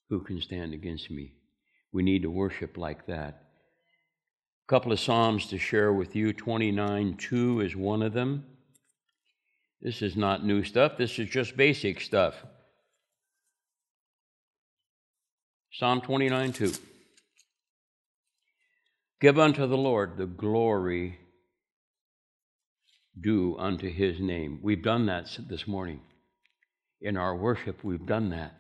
Who 0.10 0.20
can 0.22 0.42
stand 0.42 0.74
against 0.74 1.10
me? 1.10 1.36
We 1.94 2.04
need 2.04 2.24
to 2.24 2.30
worship 2.30 2.78
like 2.78 3.08
that. 3.08 3.44
A 4.66 4.68
couple 4.68 4.92
of 4.92 5.00
Psalms 5.00 5.46
to 5.48 5.58
share 5.58 5.94
with 5.94 6.18
you. 6.18 6.34
29 6.34 7.16
2 7.16 7.62
is 7.62 7.76
one 7.78 8.02
of 8.02 8.12
them. 8.12 8.46
This 9.82 10.02
is 10.02 10.18
not 10.18 10.46
new 10.46 10.64
stuff, 10.64 10.98
this 10.98 11.18
is 11.18 11.30
just 11.30 11.56
basic 11.56 12.02
stuff. 12.02 12.36
Psalm 15.72 16.02
29 16.02 16.52
2. 16.52 16.74
Give 19.20 19.40
unto 19.40 19.66
the 19.66 19.78
Lord 19.78 20.18
the 20.18 20.28
glory 20.28 21.20
due 23.20 23.58
unto 23.58 23.92
his 23.92 24.20
name. 24.20 24.60
We've 24.62 24.84
done 24.84 25.08
that 25.08 25.38
this 25.50 25.68
morning. 25.68 26.02
In 27.02 27.18
our 27.18 27.36
worship, 27.36 27.84
we've 27.84 28.06
done 28.06 28.30
that. 28.30 28.54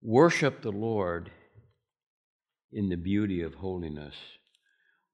Worship 0.00 0.62
the 0.62 0.72
Lord 0.72 1.30
in 2.72 2.88
the 2.88 2.96
beauty 2.96 3.42
of 3.42 3.54
holiness. 3.54 4.14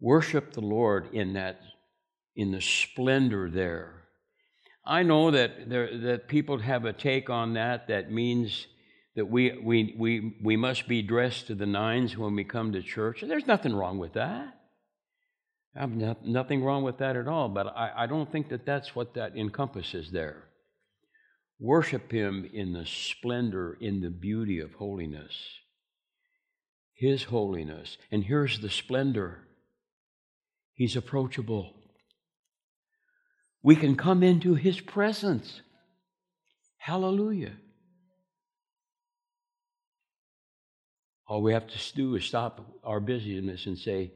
Worship 0.01 0.53
the 0.53 0.61
Lord 0.61 1.13
in 1.15 1.33
that 1.35 1.61
in 2.37 2.53
the 2.53 2.61
splendor 2.61 3.51
there. 3.51 4.05
I 4.87 5.03
know 5.03 5.31
that 5.31 5.69
there, 5.69 5.99
that 5.99 6.29
people 6.29 6.59
have 6.59 6.85
a 6.85 6.93
take 6.93 7.29
on 7.29 7.55
that 7.55 7.89
that 7.89 8.13
means 8.13 8.67
that 9.19 9.27
we, 9.27 9.51
we, 9.61 9.97
we, 9.99 10.37
we 10.41 10.57
must 10.57 10.87
be 10.87 11.03
dressed 11.03 11.49
to 11.49 11.57
the 11.57 11.67
nines 11.67 12.17
when 12.17 12.37
we 12.37 12.45
come 12.45 12.71
to 12.71 12.81
church. 12.81 13.21
And 13.21 13.29
there's 13.29 13.49
nothing 13.49 13.75
wrong 13.75 13.99
with 13.99 14.13
that. 14.13 14.55
I 15.75 15.81
have 15.81 15.91
no, 15.91 16.17
nothing 16.25 16.63
wrong 16.63 16.85
with 16.85 16.99
that 16.99 17.17
at 17.17 17.27
all, 17.27 17.49
but 17.49 17.67
I, 17.67 17.91
I 17.97 18.07
don't 18.07 18.31
think 18.31 18.49
that 18.51 18.65
that's 18.65 18.95
what 18.95 19.15
that 19.15 19.37
encompasses 19.37 20.13
there. 20.13 20.45
Worship 21.59 22.13
Him 22.13 22.49
in 22.55 22.73
the 22.73 22.87
splendor, 22.87 23.77
in 23.81 24.03
the 24.03 24.11
beauty 24.11 24.61
of 24.61 24.75
holiness. 24.75 25.35
His 26.95 27.25
holiness. 27.25 27.99
And 28.13 28.23
here's 28.23 28.61
the 28.61 28.71
splendor 28.71 29.41
He's 30.75 30.95
approachable. 30.95 31.75
We 33.65 33.75
can 33.75 33.97
come 33.97 34.23
into 34.23 34.55
His 34.55 34.79
presence. 34.79 35.61
Hallelujah. 36.77 37.55
All 41.29 41.43
we 41.43 41.53
have 41.53 41.67
to 41.67 41.95
do 41.95 42.17
is 42.17 42.25
stop 42.25 42.65
our 42.83 43.01
busyness 43.01 43.67
and 43.67 43.79
say, 43.79 44.13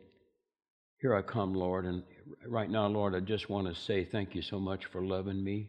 Here 1.01 1.14
I 1.14 1.20
come, 1.20 1.55
Lord. 1.55 1.85
And 1.85 2.03
right 2.46 2.70
now, 2.70 2.87
Lord, 2.87 3.14
I 3.14 3.20
just 3.20 3.51
want 3.51 3.68
to 3.68 3.81
say 3.81 4.05
thank 4.05 4.35
you 4.35 4.40
so 4.40 4.59
much 4.59 4.87
for 4.87 5.05
loving 5.05 5.44
me. 5.44 5.68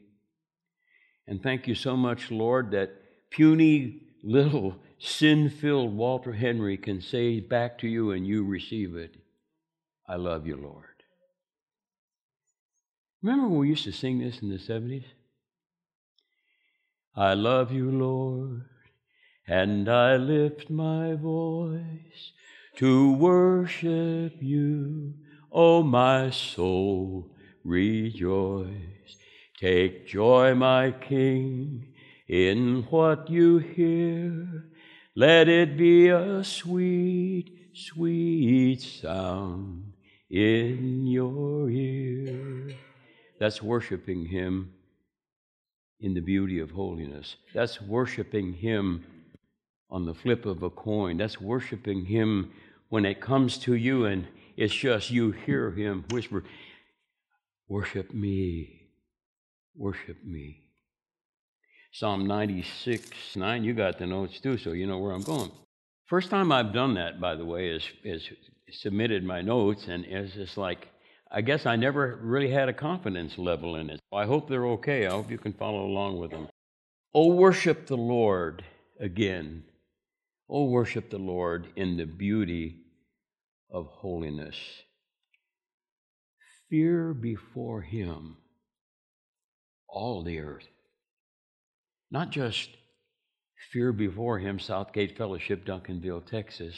And 1.28 1.44
thank 1.44 1.68
you 1.68 1.76
so 1.76 1.98
much, 1.98 2.32
Lord, 2.32 2.72
that 2.72 2.92
puny 3.30 4.02
little 4.24 4.76
sin 5.00 5.50
filled 5.50 5.94
Walter 5.96 6.32
Henry 6.32 6.78
can 6.78 7.02
say 7.02 7.42
back 7.42 7.78
to 7.80 7.88
you 7.88 8.12
and 8.12 8.26
you 8.26 8.46
receive 8.46 8.96
it. 8.96 9.16
I 10.08 10.16
love 10.16 10.48
you, 10.48 10.56
Lord. 10.56 10.86
Remember 13.22 13.48
when 13.48 13.60
we 13.60 13.70
used 13.70 13.86
to 13.86 13.92
sing 13.92 14.20
this 14.20 14.42
in 14.42 14.50
the 14.50 14.58
70s? 14.58 15.06
I 17.16 17.34
love 17.34 17.72
you, 17.72 17.92
Lord, 17.92 18.64
and 19.48 19.90
I 19.90 20.16
lift 20.16 20.70
my 20.70 21.16
voice 21.16 22.32
to 22.78 23.14
worship 23.14 24.34
you. 24.42 25.14
Oh, 25.52 25.84
my 25.84 26.30
soul, 26.30 27.30
rejoice. 27.64 29.18
Take 29.60 30.08
joy, 30.08 30.56
my 30.56 30.92
King, 30.92 31.94
in 32.28 32.84
what 32.90 33.30
you 33.30 33.60
hear. 33.60 34.66
Let 35.16 35.48
it 35.48 35.78
be 35.78 36.08
a 36.08 36.44
sweet, 36.44 37.70
sweet 37.74 38.82
sound 38.82 39.94
in 40.30 41.06
your 41.06 41.70
ear. 41.70 42.76
That's 43.40 43.62
worshiping 43.62 44.26
Him 44.26 44.74
in 46.00 46.14
the 46.14 46.22
beauty 46.22 46.60
of 46.60 46.72
holiness. 46.72 47.36
That's 47.54 47.80
worshiping 47.80 48.54
Him 48.54 49.06
on 49.94 50.06
the 50.06 50.14
flip 50.14 50.46
of 50.46 50.64
a 50.64 50.70
coin. 50.70 51.18
That's 51.18 51.40
worshiping 51.40 52.06
Him 52.06 52.52
when 52.90 53.06
it 53.06 53.22
comes 53.22 53.58
to 53.60 53.76
you 53.76 54.06
and 54.06 54.28
it's 54.58 54.74
just 54.74 55.12
you 55.12 55.32
hear 55.32 55.72
Him 55.72 56.04
whisper, 56.10 56.44
Worship 57.70 58.14
me. 58.14 58.82
Worship 59.76 60.18
me. 60.24 60.60
Psalm 61.92 62.28
96, 62.28 63.36
9, 63.36 63.64
you 63.64 63.74
got 63.74 63.98
the 63.98 64.06
notes 64.06 64.40
too, 64.40 64.58
so 64.58 64.72
you 64.72 64.86
know 64.86 64.98
where 64.98 65.12
I'm 65.12 65.24
going. 65.24 65.52
First 66.06 66.30
time 66.30 66.52
I've 66.52 66.74
done 66.74 66.96
that, 66.96 67.22
by 67.22 67.36
the 67.36 67.46
way, 67.46 67.70
is, 67.70 67.84
is 68.04 68.30
submitted 68.72 69.24
my 69.24 69.42
notes, 69.42 69.88
and 69.88 70.06
it's 70.06 70.34
just 70.34 70.58
like, 70.58 70.90
I 71.32 71.42
guess 71.42 71.66
I 71.66 71.76
never 71.76 72.20
really 72.22 72.52
had 72.52 72.70
a 72.70 72.74
confidence 72.74 73.38
level 73.38 73.76
in 73.78 73.90
it. 73.90 74.00
I 74.12 74.26
hope 74.26 74.50
they're 74.50 74.68
okay. 74.68 75.08
I 75.08 75.12
hope 75.12 75.32
you 75.32 75.38
can 75.38 75.54
follow 75.54 75.86
along 75.86 76.18
with 76.18 76.32
them. 76.32 76.48
Oh, 77.14 77.34
worship 77.34 77.88
the 77.88 77.98
Lord 77.98 78.64
again. 79.00 79.64
Oh, 80.54 80.66
worship 80.66 81.10
the 81.10 81.18
Lord 81.18 81.68
in 81.76 81.98
the 81.98 82.06
beauty 82.06 82.78
of 83.72 83.88
holiness. 83.88 84.56
Fear 86.70 87.16
before 87.16 87.82
Him 87.82 88.38
all 89.94 90.24
the 90.24 90.40
earth. 90.40 90.68
Not 92.12 92.32
just 92.32 92.70
fear 93.72 93.94
before 93.94 94.40
him, 94.40 94.60
Southgate 94.60 95.18
Fellowship, 95.18 95.66
Duncanville, 95.66 96.26
Texas. 96.26 96.76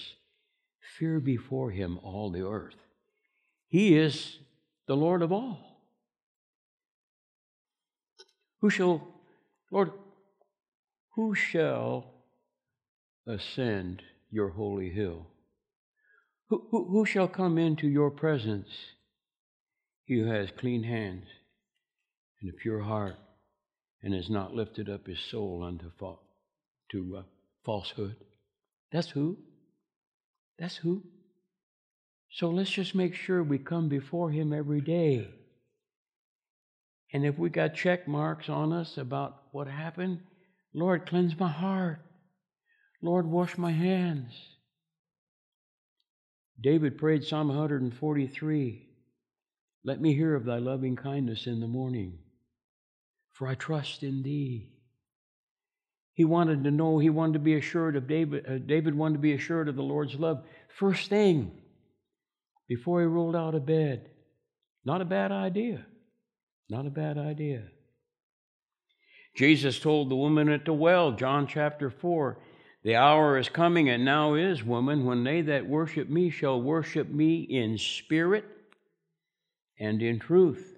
Fear 0.98 1.20
before 1.22 1.72
him 1.72 2.00
all 2.04 2.30
the 2.30 2.46
earth. 2.46 2.76
He 3.68 3.98
is 3.98 4.38
the 4.88 4.96
Lord 4.96 5.22
of 5.22 5.32
all. 5.32 5.82
Who 8.62 8.70
shall, 8.70 9.08
Lord, 9.72 9.92
who 11.16 11.36
shall 11.36 12.15
ascend 13.28 14.02
your 14.32 14.50
holy 14.50 14.90
hill? 14.90 15.28
Who, 16.50 16.68
who, 16.70 16.88
who 16.90 17.06
shall 17.06 17.28
come 17.28 17.58
into 17.58 17.88
your 17.88 18.12
presence? 18.12 18.70
He 20.06 20.20
who 20.20 20.28
has 20.28 20.50
clean 20.58 20.84
hands 20.84 21.26
and 22.42 22.50
a 22.52 22.54
pure 22.54 22.82
heart 22.82 23.16
and 24.04 24.14
has 24.14 24.30
not 24.30 24.54
lifted 24.54 24.90
up 24.90 25.08
his 25.08 25.20
soul 25.20 25.64
unto 25.64 25.90
fa- 25.98 26.16
to 26.92 27.18
uh, 27.20 27.24
falsehood. 27.66 28.16
That's 28.92 29.10
who. 29.10 29.38
That's 30.60 30.76
who. 30.78 31.04
So 32.32 32.50
let's 32.50 32.70
just 32.70 32.94
make 32.94 33.16
sure 33.16 33.42
we 33.42 33.58
come 33.58 33.90
before 33.90 34.30
him 34.30 34.54
every 34.54 34.82
day. 34.82 35.30
And 37.14 37.26
if 37.26 37.38
we 37.38 37.50
got 37.50 37.76
check 37.76 38.08
marks 38.08 38.50
on 38.50 38.74
us 38.74 38.98
about 38.98 39.42
what 39.52 39.68
happened, 39.68 40.20
Lord, 40.74 41.08
cleanse 41.08 41.40
my 41.40 41.50
heart. 41.50 42.02
Lord, 43.06 43.26
wash 43.26 43.58
my 43.58 43.72
hands. 43.72 44.34
David 46.60 46.98
prayed 46.98 47.24
Psalm 47.24 47.48
143 47.48 48.88
Let 49.84 50.02
me 50.02 50.14
hear 50.14 50.36
of 50.36 50.46
thy 50.46 50.58
loving 50.58 50.96
kindness 50.96 51.48
in 51.48 51.60
the 51.60 51.68
morning 51.68 52.20
for 53.36 53.48
I 53.48 53.56
trust 53.56 54.02
in 54.02 54.24
thee. 54.24 54.72
He 56.14 56.24
wanted 56.24 56.64
to 56.64 56.72
know, 56.72 57.00
he 57.00 57.10
wanted 57.10 57.34
to 57.34 57.40
be 57.40 57.56
assured 57.56 57.98
of 57.98 58.08
David, 58.08 58.46
uh, 58.48 58.58
David 58.60 58.96
wanted 58.96 59.16
to 59.16 59.20
be 59.20 59.34
assured 59.34 59.68
of 59.68 59.76
the 59.76 59.84
Lord's 59.84 60.16
love. 60.16 60.46
First 60.80 61.10
thing, 61.10 61.52
before 62.70 63.02
he 63.02 63.06
rolled 63.06 63.36
out 63.36 63.54
of 63.54 63.66
bed. 63.66 64.10
Not 64.86 65.02
a 65.02 65.06
bad 65.06 65.32
idea. 65.32 65.86
Not 66.70 66.86
a 66.86 66.90
bad 66.90 67.18
idea. 67.18 67.64
Jesus 69.36 69.80
told 69.80 70.10
the 70.10 70.16
woman 70.16 70.48
at 70.48 70.64
the 70.64 70.74
well, 70.74 71.12
John 71.12 71.46
chapter 71.46 71.90
4, 71.90 72.40
The 72.86 72.98
hour 72.98 73.40
is 73.40 73.50
coming, 73.50 73.90
and 73.90 74.06
now 74.06 74.36
is, 74.36 74.64
woman, 74.64 75.06
when 75.06 75.24
they 75.24 75.42
that 75.42 75.66
worship 75.66 76.08
me 76.08 76.30
shall 76.30 76.62
worship 76.62 77.10
me 77.10 77.40
in 77.40 77.80
spirit 77.80 78.46
and 79.80 80.04
in 80.04 80.20
truth. 80.20 80.78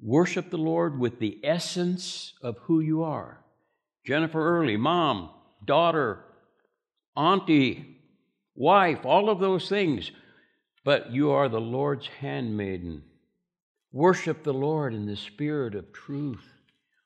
Worship 0.00 0.50
the 0.50 0.58
Lord 0.58 0.98
with 0.98 1.20
the 1.20 1.38
essence 1.44 2.34
of 2.42 2.58
who 2.62 2.80
you 2.80 3.04
are. 3.04 3.38
Jennifer 4.04 4.58
Early, 4.58 4.76
mom, 4.76 5.30
daughter, 5.64 6.24
auntie, 7.16 8.00
wife, 8.56 9.06
all 9.06 9.30
of 9.30 9.38
those 9.38 9.68
things. 9.68 10.10
But 10.82 11.12
you 11.12 11.30
are 11.30 11.48
the 11.48 11.60
Lord's 11.60 12.08
handmaiden. 12.18 13.04
Worship 13.92 14.42
the 14.42 14.52
Lord 14.52 14.92
in 14.92 15.06
the 15.06 15.14
spirit 15.14 15.76
of 15.76 15.92
truth. 15.92 16.52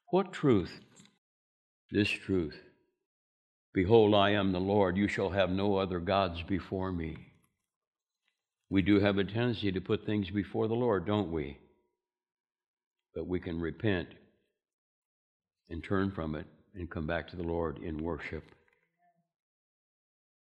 What 0.07 0.33
truth? 0.33 0.81
This 1.90 2.09
truth. 2.09 2.59
Behold, 3.72 4.14
I 4.14 4.31
am 4.31 4.53
the 4.53 4.61
Lord. 4.61 4.96
You 4.96 5.09
shall 5.09 5.31
have 5.31 5.50
no 5.50 5.76
other 5.76 6.00
gods 6.00 6.42
before 6.42 6.92
me. 6.92 7.16
We 8.68 8.83
do 8.83 9.00
have 9.00 9.18
a 9.18 9.24
tendency 9.24 9.72
to 9.72 9.81
put 9.81 10.07
things 10.07 10.31
before 10.31 10.68
the 10.68 10.74
Lord, 10.74 11.07
don't 11.07 11.33
we? 11.33 11.59
But 13.14 13.26
we 13.26 13.40
can 13.40 13.61
repent 13.61 14.09
and 15.68 15.83
turn 15.83 16.12
from 16.12 16.37
it 16.37 16.46
and 16.74 16.90
come 16.90 17.07
back 17.07 17.29
to 17.29 17.37
the 17.37 17.42
Lord 17.42 17.79
in 17.79 17.98
worship. 17.98 18.44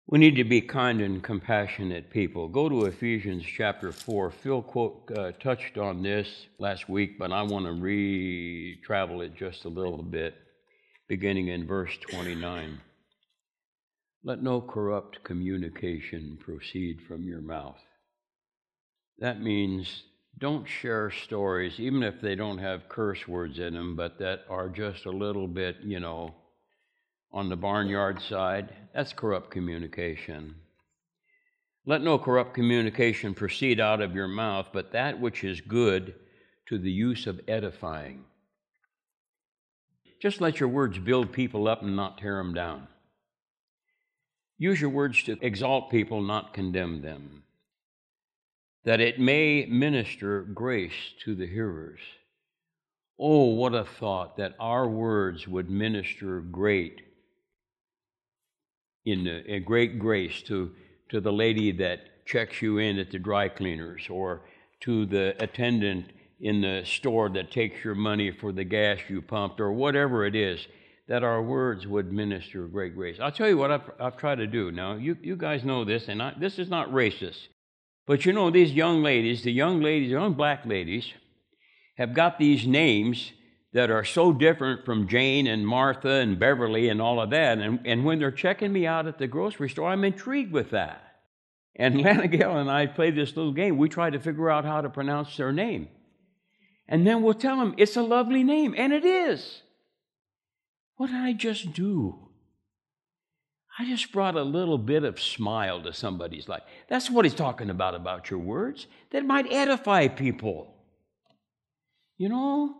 We 0.06 0.18
need 0.18 0.36
to 0.36 0.44
be 0.44 0.60
kind 0.60 1.00
and 1.00 1.22
compassionate 1.22 2.10
people. 2.10 2.46
Go 2.48 2.68
to 2.68 2.84
Ephesians 2.84 3.42
chapter 3.44 3.90
4. 3.90 4.30
Phil 4.30 4.62
quote, 4.62 5.10
uh, 5.16 5.32
touched 5.32 5.78
on 5.78 6.02
this 6.02 6.46
last 6.58 6.88
week, 6.88 7.18
but 7.18 7.32
I 7.32 7.42
want 7.42 7.64
to 7.64 7.72
re 7.72 8.78
travel 8.84 9.22
it 9.22 9.34
just 9.34 9.64
a 9.64 9.68
little 9.68 10.02
bit, 10.02 10.34
beginning 11.08 11.48
in 11.48 11.66
verse 11.66 11.96
29. 12.10 12.80
Let 14.22 14.42
no 14.42 14.60
corrupt 14.60 15.22
communication 15.22 16.38
proceed 16.40 17.00
from 17.06 17.24
your 17.24 17.42
mouth. 17.42 17.80
That 19.18 19.40
means 19.40 20.04
don't 20.38 20.66
share 20.66 21.10
stories, 21.10 21.78
even 21.78 22.02
if 22.02 22.20
they 22.20 22.34
don't 22.34 22.58
have 22.58 22.88
curse 22.88 23.28
words 23.28 23.58
in 23.58 23.74
them, 23.74 23.96
but 23.96 24.18
that 24.18 24.44
are 24.48 24.68
just 24.68 25.04
a 25.04 25.10
little 25.10 25.46
bit, 25.46 25.76
you 25.82 26.00
know, 26.00 26.34
on 27.32 27.48
the 27.48 27.56
barnyard 27.56 28.20
side, 28.22 28.72
that's 28.94 29.12
corrupt 29.12 29.50
communication. 29.50 30.54
Let 31.86 32.00
no 32.00 32.18
corrupt 32.18 32.54
communication 32.54 33.34
proceed 33.34 33.78
out 33.78 34.00
of 34.00 34.14
your 34.14 34.28
mouth, 34.28 34.68
but 34.72 34.92
that 34.92 35.20
which 35.20 35.44
is 35.44 35.60
good 35.60 36.14
to 36.68 36.78
the 36.78 36.90
use 36.90 37.26
of 37.26 37.40
edifying. 37.46 38.24
Just 40.24 40.40
let 40.40 40.58
your 40.58 40.70
words 40.70 40.98
build 40.98 41.32
people 41.32 41.68
up 41.68 41.82
and 41.82 41.96
not 41.96 42.16
tear 42.16 42.38
them 42.38 42.54
down. 42.54 42.88
Use 44.56 44.80
your 44.80 44.88
words 44.88 45.22
to 45.24 45.36
exalt 45.42 45.90
people, 45.90 46.22
not 46.22 46.54
condemn 46.54 47.02
them, 47.02 47.42
that 48.84 49.00
it 49.00 49.20
may 49.20 49.66
minister 49.66 50.40
grace 50.40 51.12
to 51.26 51.34
the 51.34 51.46
hearers. 51.46 52.00
Oh, 53.18 53.48
what 53.48 53.74
a 53.74 53.84
thought 53.84 54.38
that 54.38 54.54
our 54.58 54.88
words 54.88 55.46
would 55.46 55.68
minister 55.68 56.40
great 56.40 57.02
in 59.04 59.26
a 59.46 59.60
great 59.60 59.98
grace 59.98 60.40
to, 60.44 60.72
to 61.10 61.20
the 61.20 61.34
lady 61.34 61.70
that 61.72 62.24
checks 62.24 62.62
you 62.62 62.78
in 62.78 62.98
at 62.98 63.10
the 63.10 63.18
dry 63.18 63.50
cleaners 63.50 64.06
or 64.08 64.40
to 64.80 65.04
the 65.04 65.36
attendant 65.38 66.13
in 66.40 66.60
the 66.60 66.82
store 66.84 67.28
that 67.30 67.50
takes 67.50 67.84
your 67.84 67.94
money 67.94 68.30
for 68.30 68.52
the 68.52 68.64
gas 68.64 68.98
you 69.08 69.22
pumped 69.22 69.60
or 69.60 69.72
whatever 69.72 70.26
it 70.26 70.34
is, 70.34 70.66
that 71.06 71.22
our 71.22 71.42
words 71.42 71.86
would 71.86 72.12
minister 72.12 72.66
great 72.66 72.94
grace. 72.94 73.18
I'll 73.20 73.32
tell 73.32 73.48
you 73.48 73.58
what 73.58 73.70
I've, 73.70 73.90
I've 74.00 74.16
tried 74.16 74.36
to 74.36 74.46
do. 74.46 74.70
Now, 74.72 74.94
you, 74.94 75.16
you 75.22 75.36
guys 75.36 75.64
know 75.64 75.84
this, 75.84 76.08
and 76.08 76.22
I, 76.22 76.34
this 76.38 76.58
is 76.58 76.68
not 76.68 76.90
racist. 76.90 77.48
But 78.06 78.24
you 78.24 78.32
know, 78.32 78.50
these 78.50 78.72
young 78.72 79.02
ladies, 79.02 79.42
the 79.42 79.52
young 79.52 79.80
ladies, 79.80 80.08
the 80.08 80.14
young 80.14 80.34
black 80.34 80.66
ladies, 80.66 81.10
have 81.96 82.14
got 82.14 82.38
these 82.38 82.66
names 82.66 83.32
that 83.72 83.90
are 83.90 84.04
so 84.04 84.32
different 84.32 84.84
from 84.84 85.08
Jane 85.08 85.46
and 85.46 85.66
Martha 85.66 86.08
and 86.08 86.38
Beverly 86.38 86.88
and 86.88 87.02
all 87.02 87.20
of 87.20 87.30
that. 87.30 87.58
And, 87.58 87.80
and 87.84 88.04
when 88.04 88.18
they're 88.18 88.30
checking 88.30 88.72
me 88.72 88.86
out 88.86 89.06
at 89.06 89.18
the 89.18 89.26
grocery 89.26 89.68
store, 89.68 89.90
I'm 89.90 90.04
intrigued 90.04 90.52
with 90.52 90.70
that. 90.70 91.02
And 91.76 92.00
Lana 92.02 92.28
Gale 92.28 92.56
and 92.56 92.70
I 92.70 92.86
play 92.86 93.10
this 93.10 93.36
little 93.36 93.52
game. 93.52 93.76
We 93.76 93.88
try 93.88 94.10
to 94.10 94.20
figure 94.20 94.50
out 94.50 94.64
how 94.64 94.80
to 94.80 94.88
pronounce 94.88 95.36
their 95.36 95.52
name. 95.52 95.88
And 96.86 97.06
then 97.06 97.22
we'll 97.22 97.34
tell 97.34 97.60
him 97.60 97.74
it's 97.78 97.96
a 97.96 98.02
lovely 98.02 98.44
name, 98.44 98.74
and 98.76 98.92
it 98.92 99.04
is. 99.04 99.62
What 100.96 101.08
did 101.08 101.16
I 101.16 101.32
just 101.32 101.72
do? 101.72 102.28
I 103.78 103.84
just 103.86 104.12
brought 104.12 104.36
a 104.36 104.42
little 104.42 104.78
bit 104.78 105.02
of 105.02 105.20
smile 105.20 105.82
to 105.82 105.92
somebody's 105.92 106.48
life. 106.48 106.62
That's 106.88 107.10
what 107.10 107.24
he's 107.24 107.34
talking 107.34 107.70
about 107.70 107.94
about 107.94 108.30
your 108.30 108.38
words 108.38 108.86
that 109.10 109.24
might 109.24 109.50
edify 109.50 110.06
people. 110.08 110.72
You 112.16 112.28
know, 112.28 112.76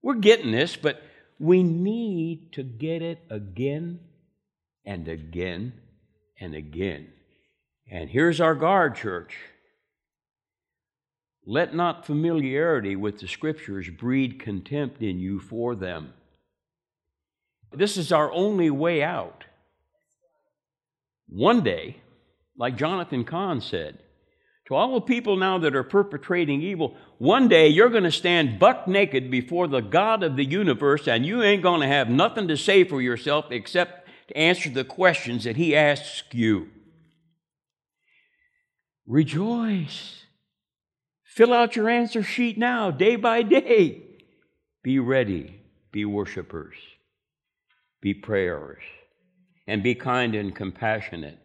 we're 0.00 0.14
getting 0.14 0.52
this, 0.52 0.76
but 0.76 1.02
we 1.40 1.64
need 1.64 2.52
to 2.52 2.62
get 2.62 3.02
it 3.02 3.18
again 3.30 3.98
and 4.84 5.08
again 5.08 5.72
and 6.38 6.54
again. 6.54 7.08
And 7.90 8.08
here's 8.08 8.40
our 8.40 8.54
guard, 8.54 8.94
church. 8.94 9.36
Let 11.46 11.74
not 11.74 12.06
familiarity 12.06 12.96
with 12.96 13.18
the 13.18 13.28
scriptures 13.28 13.90
breed 13.90 14.40
contempt 14.40 15.02
in 15.02 15.18
you 15.18 15.40
for 15.40 15.74
them. 15.74 16.14
This 17.72 17.96
is 17.96 18.12
our 18.12 18.32
only 18.32 18.70
way 18.70 19.02
out. 19.02 19.44
One 21.28 21.62
day, 21.62 21.96
like 22.56 22.76
Jonathan 22.76 23.24
Cahn 23.24 23.60
said, 23.60 23.98
to 24.66 24.74
all 24.74 24.94
the 24.94 25.00
people 25.02 25.36
now 25.36 25.58
that 25.58 25.76
are 25.76 25.82
perpetrating 25.82 26.62
evil, 26.62 26.96
one 27.18 27.48
day 27.48 27.68
you're 27.68 27.90
going 27.90 28.04
to 28.04 28.10
stand 28.10 28.58
buck 28.58 28.88
naked 28.88 29.30
before 29.30 29.68
the 29.68 29.80
God 29.80 30.22
of 30.22 30.36
the 30.36 30.44
universe, 30.44 31.06
and 31.06 31.26
you 31.26 31.42
ain't 31.42 31.62
going 31.62 31.82
to 31.82 31.86
have 31.86 32.08
nothing 32.08 32.48
to 32.48 32.56
say 32.56 32.84
for 32.84 33.02
yourself 33.02 33.46
except 33.50 34.08
to 34.28 34.36
answer 34.36 34.70
the 34.70 34.84
questions 34.84 35.44
that 35.44 35.56
He 35.56 35.76
asks 35.76 36.22
you. 36.32 36.68
Rejoice. 39.06 40.23
Fill 41.34 41.52
out 41.52 41.74
your 41.74 41.90
answer 41.90 42.22
sheet 42.22 42.56
now, 42.56 42.92
day 42.92 43.16
by 43.16 43.42
day. 43.42 44.02
Be 44.84 45.00
ready. 45.00 45.60
Be 45.90 46.04
worshipers. 46.04 46.76
Be 48.00 48.14
prayers. 48.14 48.84
And 49.66 49.82
be 49.82 49.96
kind 49.96 50.36
and 50.36 50.54
compassionate. 50.54 51.40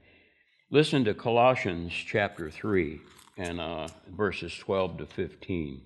Listen 0.70 1.04
to 1.06 1.16
Colossians 1.16 1.92
chapter 1.92 2.52
3 2.52 3.02
and 3.36 3.60
uh, 3.60 3.88
verses 4.16 4.56
12 4.60 5.00
to 5.00 5.06
15. 5.08 5.82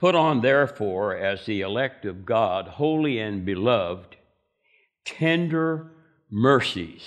Put 0.00 0.16
on, 0.16 0.40
therefore, 0.40 1.16
as 1.16 1.46
the 1.46 1.60
elect 1.60 2.04
of 2.04 2.26
God, 2.26 2.66
holy 2.66 3.20
and 3.20 3.44
beloved, 3.44 4.16
tender 5.04 5.92
mercies. 6.28 7.04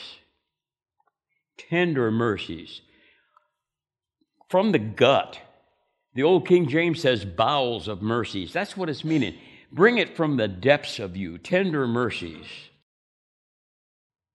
Tender 1.57 2.11
mercies. 2.11 2.79
From 4.47 4.71
the 4.71 4.79
gut. 4.79 5.39
The 6.15 6.23
old 6.23 6.47
King 6.47 6.67
James 6.67 7.01
says 7.01 7.25
bowels 7.25 7.87
of 7.87 8.01
mercies. 8.01 8.53
That's 8.53 8.77
what 8.77 8.89
it's 8.89 9.03
meaning. 9.03 9.35
Bring 9.71 9.97
it 9.97 10.15
from 10.15 10.37
the 10.37 10.47
depths 10.47 10.99
of 10.99 11.17
you, 11.17 11.37
tender 11.37 11.87
mercies 11.87 12.45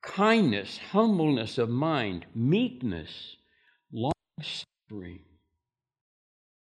kindness, 0.03 0.79
humbleness 0.91 1.59
of 1.59 1.69
mind, 1.69 2.27
meekness, 2.35 3.37
long 3.93 4.13
suffering. 4.41 5.21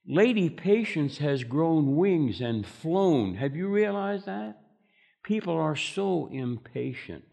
Lady 0.07 0.51
Patience 0.51 1.19
has 1.19 1.45
grown 1.45 1.97
wings 1.97 2.41
and 2.41 2.67
flown. 2.67 3.35
Have 3.35 3.55
you 3.55 3.69
realized 3.69 4.27
that? 4.27 4.59
People 5.23 5.55
are 5.55 5.77
so 5.77 6.29
impatient. 6.33 7.25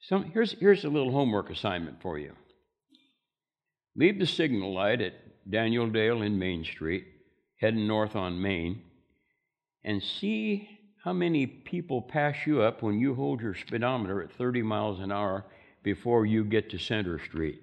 Some, 0.00 0.30
here's, 0.30 0.52
here's 0.52 0.84
a 0.84 0.88
little 0.88 1.12
homework 1.12 1.50
assignment 1.50 2.00
for 2.00 2.18
you. 2.18 2.32
Leave 3.96 4.18
the 4.18 4.26
signal 4.26 4.72
light 4.72 5.00
at 5.00 5.14
Daniel 5.48 5.88
Dale 5.88 6.22
in 6.22 6.38
Main 6.38 6.64
Street, 6.64 7.06
heading 7.60 7.86
north 7.86 8.16
on 8.16 8.40
Main, 8.40 8.82
and 9.84 10.02
see 10.02 10.68
how 11.04 11.12
many 11.12 11.46
people 11.46 12.00
pass 12.00 12.34
you 12.46 12.62
up 12.62 12.82
when 12.82 12.98
you 12.98 13.14
hold 13.14 13.42
your 13.42 13.54
speedometer 13.54 14.22
at 14.22 14.32
30 14.32 14.62
miles 14.62 15.00
an 15.00 15.12
hour 15.12 15.44
before 15.82 16.24
you 16.24 16.44
get 16.44 16.70
to 16.70 16.78
Center 16.78 17.18
Street? 17.18 17.60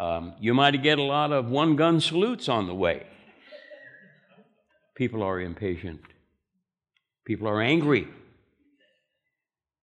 Um, 0.00 0.34
you 0.40 0.54
might 0.54 0.82
get 0.82 0.98
a 0.98 1.02
lot 1.02 1.30
of 1.32 1.48
one 1.48 1.76
gun 1.76 2.00
salutes 2.00 2.48
on 2.48 2.66
the 2.66 2.74
way. 2.74 3.06
People 4.96 5.22
are 5.22 5.40
impatient, 5.40 6.00
people 7.24 7.48
are 7.48 7.60
angry. 7.60 8.08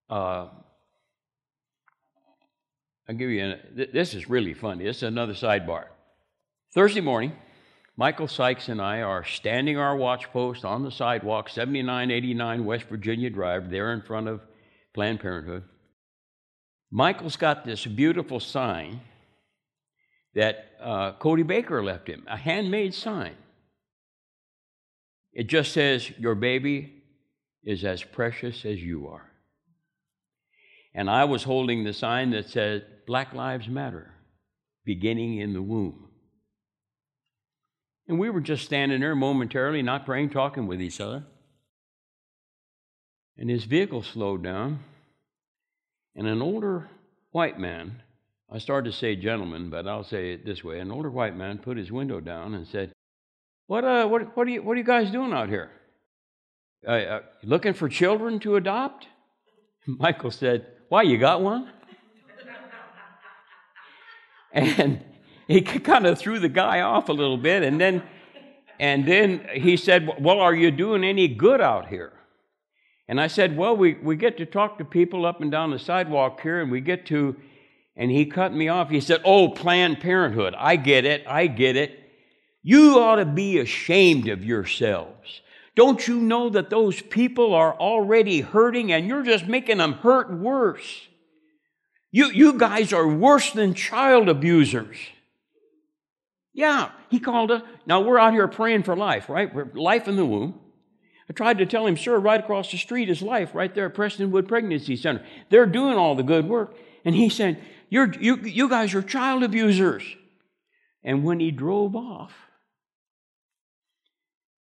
Uh, 0.10 0.48
I'll 3.10 3.16
give 3.16 3.30
you, 3.30 3.44
a, 3.44 3.86
this 3.92 4.14
is 4.14 4.30
really 4.30 4.54
funny. 4.54 4.86
This 4.86 4.98
is 4.98 5.04
another 5.04 5.34
sidebar. 5.34 5.86
Thursday 6.74 7.02
morning, 7.02 7.34
Michael 7.98 8.28
Sykes 8.28 8.70
and 8.70 8.82
I 8.82 9.02
are 9.02 9.26
standing 9.26 9.78
our 9.78 9.96
watch 9.96 10.32
post 10.32 10.64
on 10.64 10.84
the 10.84 10.92
sidewalk, 10.92 11.50
7989 11.50 12.66
West 12.66 12.86
Virginia 12.86 13.30
Drive, 13.30 13.70
there 13.70 13.94
in 13.94 14.02
front 14.02 14.28
of 14.28 14.42
Planned 14.94 15.20
Parenthood. 15.20 15.64
Michael's 16.92 17.36
got 17.38 17.66
this 17.66 17.86
beautiful 17.86 18.40
sign 18.40 19.02
that 20.36 20.72
uh, 20.82 21.14
Cody 21.14 21.44
Baker 21.44 21.84
left 21.84 22.08
him, 22.08 22.26
a 22.28 22.38
handmade 22.38 22.94
sign. 22.94 23.36
It 25.34 25.48
just 25.48 25.72
says, 25.72 26.10
Your 26.18 26.36
baby 26.36 27.04
is 27.64 27.84
as 27.84 28.04
precious 28.04 28.66
as 28.66 28.82
you 28.82 29.08
are. 29.08 29.31
And 30.94 31.10
I 31.10 31.26
was 31.26 31.44
holding 31.44 31.84
the 31.84 31.94
sign 31.94 32.32
that 32.32 32.50
said, 32.50 32.86
Black 33.08 33.34
Lives 33.34 33.68
Matter, 33.68 34.12
beginning 34.86 35.38
in 35.38 35.54
the 35.54 35.62
womb. 35.62 36.08
And 38.08 38.20
we 38.20 38.30
were 38.30 38.42
just 38.42 38.66
standing 38.66 39.00
there 39.00 39.16
momentarily, 39.16 39.82
not 39.82 40.06
praying, 40.06 40.32
talking 40.32 40.68
with 40.68 40.82
each 40.82 41.00
other. 41.00 41.24
And 43.38 43.50
his 43.50 43.64
vehicle 43.64 44.04
slowed 44.04 44.44
down, 44.44 44.80
and 46.16 46.28
an 46.28 46.42
older 46.42 46.90
white 47.32 47.58
man, 47.58 48.02
I 48.52 48.58
started 48.58 48.92
to 48.92 48.98
say 48.98 49.16
gentleman, 49.16 49.70
but 49.70 49.88
I'll 49.88 50.04
say 50.04 50.34
it 50.34 50.46
this 50.46 50.64
way 50.64 50.80
an 50.80 50.92
older 50.92 51.10
white 51.10 51.38
man 51.38 51.58
put 51.58 51.78
his 51.78 51.92
window 51.92 52.20
down 52.20 52.54
and 52.54 52.68
said, 52.68 52.92
What, 53.68 53.86
uh, 53.86 54.08
what, 54.08 54.36
what, 54.36 54.48
are, 54.48 54.50
you, 54.50 54.62
what 54.62 54.74
are 54.74 54.78
you 54.78 54.84
guys 54.84 55.10
doing 55.10 55.32
out 55.32 55.48
here? 55.48 55.72
Uh, 56.86 56.92
uh, 56.92 57.20
looking 57.44 57.74
for 57.74 57.88
children 57.88 58.40
to 58.42 58.58
adopt? 58.58 59.08
Michael 59.86 60.32
said, 60.32 60.66
Why, 60.92 61.04
you 61.04 61.18
got 61.18 61.42
one? 61.42 61.70
and 64.52 65.02
he 65.48 65.62
kind 65.62 66.06
of 66.06 66.20
threw 66.20 66.38
the 66.38 66.50
guy 66.50 66.82
off 66.82 67.08
a 67.08 67.14
little 67.14 67.38
bit, 67.38 67.64
and 67.64 67.80
then, 67.80 68.04
and 68.78 69.08
then 69.08 69.48
he 69.54 69.78
said, 69.78 70.10
Well, 70.20 70.42
are 70.42 70.54
you 70.54 70.70
doing 70.70 71.06
any 71.06 71.30
good 71.30 71.62
out 71.62 71.88
here? 71.88 72.12
And 73.08 73.22
I 73.22 73.28
said, 73.28 73.56
Well, 73.56 73.78
we, 73.78 73.94
we 74.04 74.18
get 74.18 74.36
to 74.40 74.46
talk 74.46 74.80
to 74.80 74.84
people 74.84 75.26
up 75.26 75.40
and 75.40 75.50
down 75.50 75.72
the 75.72 75.80
sidewalk 75.80 76.42
here, 76.42 76.60
and 76.60 76.70
we 76.70 76.82
get 76.82 77.06
to, 77.06 77.38
and 77.96 78.12
he 78.12 78.26
cut 78.26 78.54
me 78.54 78.68
off. 78.68 78.90
He 78.90 79.00
said, 79.00 79.22
Oh, 79.24 79.48
Planned 79.48 80.02
Parenthood. 80.02 80.56
I 80.58 80.76
get 80.76 81.06
it. 81.06 81.24
I 81.26 81.48
get 81.48 81.78
it. 81.78 81.98
You 82.64 83.00
ought 83.00 83.16
to 83.16 83.26
be 83.26 83.60
ashamed 83.60 84.28
of 84.28 84.44
yourselves. 84.44 85.40
Don't 85.76 86.06
you 86.08 86.20
know 86.20 86.50
that 86.50 86.70
those 86.70 87.02
people 87.02 87.54
are 87.54 87.74
already 87.74 88.42
hurting 88.42 88.92
and 88.92 89.08
you're 89.08 89.24
just 89.24 89.48
making 89.48 89.78
them 89.78 89.94
hurt 89.94 90.32
worse? 90.32 91.08
You, 92.12 92.30
you 92.30 92.58
guys 92.58 92.92
are 92.92 93.08
worse 93.08 93.52
than 93.52 93.74
child 93.74 94.28
abusers. 94.28 94.98
Yeah, 96.54 96.92
he 97.10 97.20
called 97.20 97.52
us. 97.52 97.62
Now 97.86 98.02
we're 98.02 98.20
out 98.20 98.34
here 98.34 98.48
praying 98.50 98.84
for 98.84 98.96
life, 98.96 99.30
right? 99.30 99.54
We're 99.54 99.72
life 99.74 100.10
in 100.10 100.18
the 100.18 100.26
womb. 100.26 100.60
I 101.30 101.34
tried 101.34 101.60
to 101.60 101.66
tell 101.66 101.88
him, 101.88 101.96
sir, 101.96 102.20
right 102.20 102.42
across 102.42 102.70
the 102.72 102.78
street 102.78 103.10
is 103.10 103.22
life, 103.22 103.56
right 103.56 103.74
there 103.74 103.86
at 103.86 103.94
Prestonwood 103.94 104.50
Pregnancy 104.50 104.98
Center. 104.98 105.26
They're 105.50 105.66
doing 105.66 105.96
all 105.96 106.16
the 106.16 106.24
good 106.24 106.50
work. 106.50 106.76
And 107.06 107.16
he 107.16 107.30
said, 107.30 107.64
You're, 107.90 108.14
you, 108.20 108.36
you 108.36 108.68
guys 108.68 108.94
are 108.94 109.02
child 109.02 109.42
abusers. 109.44 110.04
And 111.06 111.24
when 111.24 111.40
he 111.40 111.52
drove 111.52 111.96
off, 111.96 112.34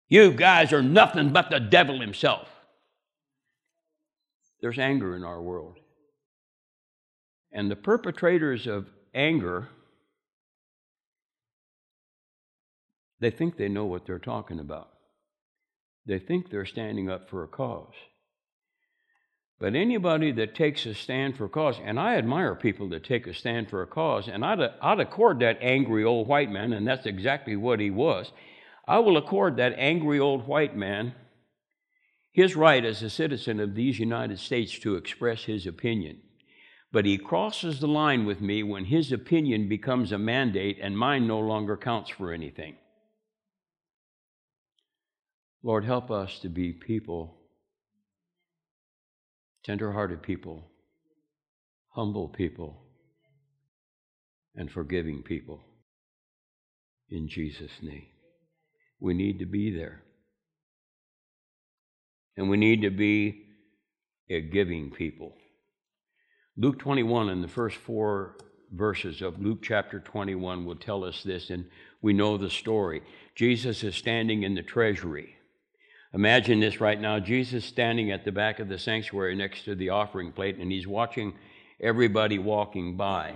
you 0.09 0.33
guys 0.33 0.73
are 0.73 0.83
nothing 0.83 1.33
but 1.33 1.51
the 1.51 1.61
devil 1.61 2.01
himself. 2.01 2.49
There's 4.61 4.79
anger 4.79 5.15
in 5.15 5.25
our 5.25 5.41
world. 5.41 5.77
And 7.53 7.71
the 7.71 7.77
perpetrators 7.77 8.67
of 8.67 8.87
anger, 9.15 9.69
they 13.21 13.31
think 13.31 13.57
they 13.57 13.69
know 13.69 13.87
what 13.87 14.07
they're 14.07 14.19
talking 14.19 14.61
about. 14.61 14.91
They 16.07 16.19
think 16.19 16.51
they're 16.51 16.67
standing 16.67 17.11
up 17.11 17.29
for 17.29 17.45
a 17.45 17.49
cause. 17.49 17.95
But 19.61 19.75
anybody 19.75 20.31
that 20.33 20.55
takes 20.55 20.87
a 20.87 20.95
stand 20.95 21.37
for 21.37 21.47
a 21.47 21.49
cause, 21.49 21.77
and 21.85 21.99
I 21.99 22.15
admire 22.15 22.55
people 22.55 22.89
that 22.91 23.05
take 23.05 23.27
a 23.27 23.35
stand 23.35 23.69
for 23.69 23.83
a 23.83 23.87
cause, 23.87 24.29
and 24.29 24.45
I'd, 24.45 24.61
I'd 24.81 25.01
accord 25.01 25.41
that 25.41 25.59
angry 25.61 26.05
old 26.05 26.29
white 26.29 26.51
man, 26.51 26.73
and 26.73 26.87
that's 26.87 27.07
exactly 27.07 27.57
what 27.57 27.81
he 27.81 27.91
was. 27.91 28.31
I 28.89 28.99
will 29.01 29.18
accord 29.18 29.57
that 29.57 29.74
angry 29.76 30.18
old 30.18 30.49
white 30.49 30.74
man 30.74 31.14
his 32.32 32.55
right 32.55 32.84
as 32.84 33.03
a 33.03 33.11
citizen 33.11 33.59
of 33.59 33.74
these 33.74 33.99
United 33.99 34.39
States 34.39 34.78
to 34.78 34.95
express 34.95 35.43
his 35.43 35.66
opinion. 35.66 36.20
But 36.93 37.05
he 37.05 37.18
crosses 37.18 37.80
the 37.80 37.89
line 37.89 38.26
with 38.26 38.41
me 38.41 38.62
when 38.62 38.84
his 38.84 39.11
opinion 39.11 39.68
becomes 39.68 40.12
a 40.12 40.18
mandate 40.18 40.78
and 40.80 40.97
mine 40.97 41.26
no 41.26 41.41
longer 41.41 41.76
counts 41.76 42.11
for 42.11 42.32
anything. 42.32 42.76
Lord, 45.64 45.84
help 45.84 46.12
us 46.12 46.39
to 46.41 46.49
be 46.49 46.72
people, 46.72 47.41
tender-hearted 49.64 50.22
people, 50.22 50.70
humble 51.91 52.28
people, 52.28 52.84
and 54.55 54.70
forgiving 54.70 55.24
people. 55.24 55.61
In 57.11 57.28
Jesus' 57.28 57.82
name. 57.82 58.07
We 59.01 59.15
need 59.15 59.39
to 59.39 59.47
be 59.47 59.71
there. 59.71 60.03
And 62.37 62.49
we 62.49 62.57
need 62.57 62.83
to 62.83 62.91
be 62.91 63.47
a 64.29 64.41
giving 64.41 64.91
people. 64.91 65.35
Luke 66.57 66.79
21 66.79 67.29
and 67.31 67.43
the 67.43 67.49
first 67.49 67.77
four 67.77 68.37
verses 68.73 69.23
of 69.23 69.41
Luke 69.41 69.61
chapter 69.63 70.01
21 70.01 70.65
will 70.65 70.77
tell 70.77 71.05
us 71.05 71.23
this, 71.23 71.51
and 71.51 71.65
we 72.03 72.13
know 72.13 72.37
the 72.37 72.51
story. 72.51 73.03
Jesus 73.35 73.83
is 73.83 73.95
standing 73.95 74.43
in 74.43 74.55
the 74.55 74.63
treasury. 74.63 75.37
Imagine 76.15 76.61
this 76.61 76.81
right 76.81 77.01
now 77.01 77.19
Jesus 77.19 77.65
standing 77.65 78.11
at 78.11 78.25
the 78.25 78.33
back 78.33 78.61
of 78.61 78.69
the 78.69 78.79
sanctuary 78.79 79.35
next 79.37 79.65
to 79.65 79.75
the 79.75 79.91
offering 79.91 80.33
plate, 80.33 80.57
and 80.59 80.71
he's 80.73 80.87
watching 80.87 81.35
everybody 81.81 82.39
walking 82.39 82.97
by. 82.97 83.35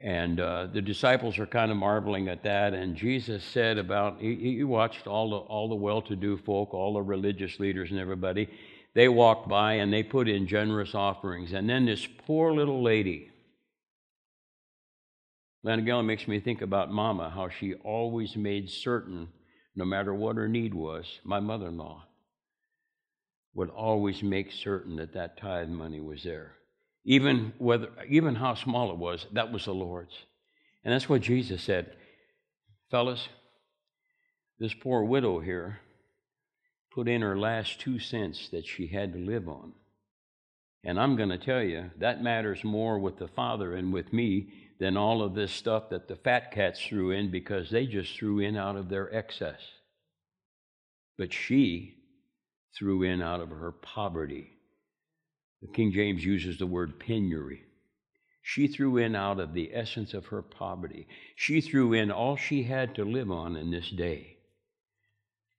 And 0.00 0.40
uh, 0.40 0.66
the 0.66 0.82
disciples 0.82 1.38
are 1.38 1.46
kind 1.46 1.70
of 1.70 1.76
marveling 1.76 2.28
at 2.28 2.42
that. 2.42 2.74
And 2.74 2.96
Jesus 2.96 3.42
said 3.44 3.78
about, 3.78 4.20
he, 4.20 4.34
he 4.34 4.64
watched 4.64 5.06
all 5.06 5.30
the, 5.30 5.36
all 5.36 5.68
the 5.68 5.74
well 5.74 6.02
to 6.02 6.16
do 6.16 6.36
folk, 6.36 6.74
all 6.74 6.94
the 6.94 7.02
religious 7.02 7.58
leaders 7.58 7.90
and 7.90 7.98
everybody. 7.98 8.48
They 8.94 9.08
walked 9.08 9.48
by 9.48 9.74
and 9.74 9.92
they 9.92 10.02
put 10.02 10.28
in 10.28 10.46
generous 10.46 10.94
offerings. 10.94 11.52
And 11.52 11.68
then 11.68 11.86
this 11.86 12.06
poor 12.26 12.52
little 12.52 12.82
lady, 12.82 13.30
Lanagella 15.64 16.04
makes 16.04 16.28
me 16.28 16.40
think 16.40 16.60
about 16.60 16.92
Mama, 16.92 17.30
how 17.30 17.48
she 17.48 17.74
always 17.74 18.36
made 18.36 18.68
certain, 18.68 19.28
no 19.74 19.84
matter 19.84 20.12
what 20.12 20.36
her 20.36 20.48
need 20.48 20.74
was, 20.74 21.06
my 21.24 21.40
mother 21.40 21.68
in 21.68 21.78
law 21.78 22.04
would 23.54 23.70
always 23.70 24.22
make 24.22 24.52
certain 24.52 24.96
that 24.96 25.14
that 25.14 25.38
tithe 25.38 25.68
money 25.68 26.00
was 26.00 26.22
there 26.24 26.56
even 27.04 27.52
whether 27.58 27.88
even 28.08 28.34
how 28.34 28.54
small 28.54 28.90
it 28.90 28.96
was, 28.96 29.26
that 29.32 29.52
was 29.52 29.66
the 29.66 29.74
Lord's. 29.74 30.14
And 30.84 30.92
that's 30.92 31.08
what 31.08 31.22
Jesus 31.22 31.62
said. 31.62 31.92
Fellas, 32.90 33.28
this 34.58 34.74
poor 34.74 35.02
widow 35.02 35.40
here 35.40 35.80
put 36.92 37.08
in 37.08 37.22
her 37.22 37.38
last 37.38 37.80
two 37.80 37.98
cents 37.98 38.48
that 38.50 38.66
she 38.66 38.86
had 38.86 39.12
to 39.12 39.18
live 39.18 39.48
on. 39.48 39.72
And 40.84 41.00
I'm 41.00 41.16
going 41.16 41.30
to 41.30 41.38
tell 41.38 41.62
you, 41.62 41.90
that 41.98 42.22
matters 42.22 42.62
more 42.62 42.98
with 42.98 43.18
the 43.18 43.28
Father 43.28 43.74
and 43.74 43.92
with 43.92 44.12
me 44.12 44.48
than 44.78 44.96
all 44.96 45.22
of 45.22 45.34
this 45.34 45.50
stuff 45.50 45.88
that 45.90 46.08
the 46.08 46.16
fat 46.16 46.52
cats 46.52 46.80
threw 46.80 47.10
in 47.10 47.30
because 47.30 47.70
they 47.70 47.86
just 47.86 48.16
threw 48.16 48.38
in 48.38 48.56
out 48.56 48.76
of 48.76 48.88
their 48.90 49.12
excess. 49.14 49.60
But 51.16 51.32
she 51.32 51.94
threw 52.78 53.02
in 53.02 53.22
out 53.22 53.40
of 53.40 53.50
her 53.50 53.72
poverty. 53.72 54.50
The 55.64 55.72
King 55.72 55.92
James 55.92 56.22
uses 56.22 56.58
the 56.58 56.66
word 56.66 57.00
penury. 57.00 57.62
She 58.42 58.68
threw 58.68 58.98
in 58.98 59.16
out 59.16 59.40
of 59.40 59.54
the 59.54 59.70
essence 59.72 60.12
of 60.12 60.26
her 60.26 60.42
poverty. 60.42 61.06
She 61.36 61.62
threw 61.62 61.94
in 61.94 62.10
all 62.10 62.36
she 62.36 62.64
had 62.64 62.94
to 62.96 63.04
live 63.04 63.30
on 63.30 63.56
in 63.56 63.70
this 63.70 63.88
day. 63.88 64.36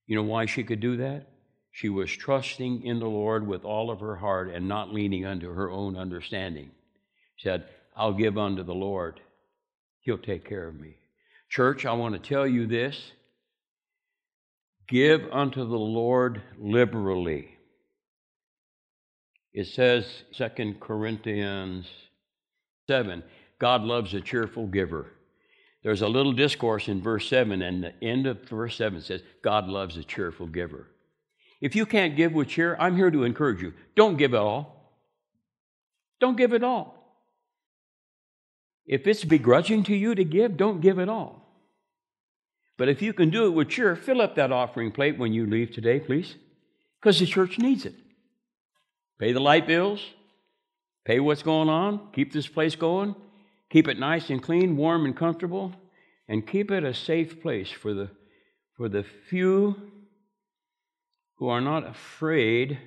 You 0.05 0.15
know 0.15 0.23
why 0.23 0.45
she 0.45 0.63
could 0.63 0.79
do 0.79 0.97
that? 0.97 1.29
She 1.71 1.89
was 1.89 2.11
trusting 2.11 2.83
in 2.83 2.99
the 2.99 3.07
Lord 3.07 3.47
with 3.47 3.65
all 3.65 3.89
of 3.89 3.99
her 4.01 4.15
heart 4.15 4.49
and 4.49 4.67
not 4.67 4.93
leaning 4.93 5.25
unto 5.25 5.51
her 5.51 5.71
own 5.71 5.97
understanding. 5.97 6.69
She 7.37 7.49
said, 7.49 7.65
I'll 7.95 8.13
give 8.13 8.37
unto 8.37 8.61
the 8.61 8.75
Lord. 8.75 9.19
He'll 10.01 10.19
take 10.19 10.47
care 10.47 10.67
of 10.67 10.79
me. 10.79 10.97
Church, 11.49 11.83
I 11.83 11.93
want 11.93 12.13
to 12.13 12.29
tell 12.29 12.45
you 12.45 12.67
this 12.67 13.11
give 14.87 15.27
unto 15.31 15.67
the 15.67 15.79
Lord 15.79 16.43
liberally 16.59 17.54
it 19.55 19.67
says, 19.67 20.05
Second 20.33 20.81
Corinthians 20.81 21.87
7, 22.87 23.23
God 23.57 23.83
loves 23.83 24.13
a 24.13 24.19
cheerful 24.19 24.67
giver. 24.67 25.13
There's 25.81 26.01
a 26.01 26.09
little 26.09 26.33
discourse 26.33 26.89
in 26.89 27.01
verse 27.01 27.29
7, 27.29 27.61
and 27.61 27.81
the 27.81 27.93
end 28.03 28.27
of 28.27 28.43
verse 28.49 28.75
7 28.75 28.99
says, 29.01 29.21
God 29.41 29.69
loves 29.69 29.95
a 29.95 30.03
cheerful 30.03 30.47
giver. 30.47 30.87
If 31.61 31.73
you 31.73 31.85
can't 31.85 32.17
give 32.17 32.33
with 32.33 32.49
cheer, 32.49 32.75
I'm 32.77 32.97
here 32.97 33.09
to 33.09 33.23
encourage 33.23 33.61
you. 33.61 33.73
Don't 33.95 34.17
give 34.17 34.33
it 34.33 34.39
all. 34.39 34.99
Don't 36.19 36.35
give 36.35 36.51
it 36.51 36.63
all. 36.63 36.97
If 38.85 39.07
it's 39.07 39.23
begrudging 39.23 39.83
to 39.83 39.95
you 39.95 40.15
to 40.15 40.25
give, 40.25 40.57
don't 40.57 40.81
give 40.81 40.99
it 40.99 41.07
all. 41.07 41.47
But 42.77 42.89
if 42.89 43.01
you 43.01 43.13
can 43.13 43.29
do 43.29 43.45
it 43.45 43.51
with 43.51 43.69
cheer, 43.69 43.95
fill 43.95 44.21
up 44.21 44.35
that 44.35 44.51
offering 44.51 44.91
plate 44.91 45.17
when 45.17 45.31
you 45.31 45.45
leave 45.45 45.71
today, 45.71 46.01
please, 46.01 46.35
because 46.99 47.19
the 47.21 47.25
church 47.25 47.57
needs 47.57 47.85
it. 47.85 47.95
Pay 49.19 49.31
the 49.31 49.39
light 49.39 49.65
bills, 49.65 50.01
pay 51.05 51.19
what's 51.19 51.43
going 51.43 51.69
on, 51.69 52.09
keep 52.13 52.33
this 52.33 52.47
place 52.47 52.75
going, 52.75 53.15
keep 53.69 53.87
it 53.87 53.97
nice 53.97 54.29
and 54.29 54.43
clean, 54.43 54.75
warm 54.75 55.05
and 55.05 55.15
comfortable, 55.15 55.73
and 56.27 56.45
keep 56.45 56.71
it 56.71 56.83
a 56.83 56.93
safe 56.93 57.41
place 57.41 57.69
for 57.69 57.93
the, 57.93 58.09
for 58.75 58.89
the 58.89 59.03
few 59.29 59.75
who 61.35 61.47
are 61.47 61.61
not 61.61 61.87
afraid 61.87 62.77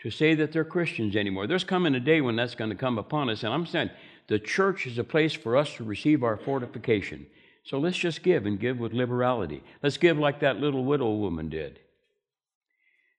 to 0.00 0.10
say 0.10 0.34
that 0.34 0.52
they're 0.52 0.64
Christians 0.64 1.14
anymore. 1.14 1.46
There's 1.46 1.64
coming 1.64 1.94
a 1.94 2.00
day 2.00 2.20
when 2.20 2.36
that's 2.36 2.54
going 2.54 2.70
to 2.70 2.76
come 2.76 2.98
upon 2.98 3.30
us, 3.30 3.42
and 3.42 3.52
I'm 3.52 3.66
saying 3.66 3.90
the 4.28 4.38
church 4.38 4.86
is 4.86 4.98
a 4.98 5.04
place 5.04 5.32
for 5.32 5.56
us 5.56 5.74
to 5.74 5.84
receive 5.84 6.22
our 6.22 6.36
fortification. 6.36 7.26
So 7.64 7.78
let's 7.78 7.98
just 7.98 8.22
give 8.22 8.46
and 8.46 8.58
give 8.58 8.78
with 8.78 8.92
liberality. 8.92 9.62
Let's 9.82 9.98
give 9.98 10.18
like 10.18 10.40
that 10.40 10.58
little 10.58 10.84
widow 10.84 11.12
woman 11.14 11.50
did. 11.50 11.78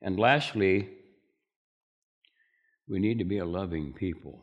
And 0.02 0.20
lastly, 0.20 0.90
we 2.92 3.00
need 3.00 3.20
to 3.20 3.24
be 3.24 3.38
a 3.38 3.46
loving 3.46 3.94
people. 3.94 4.38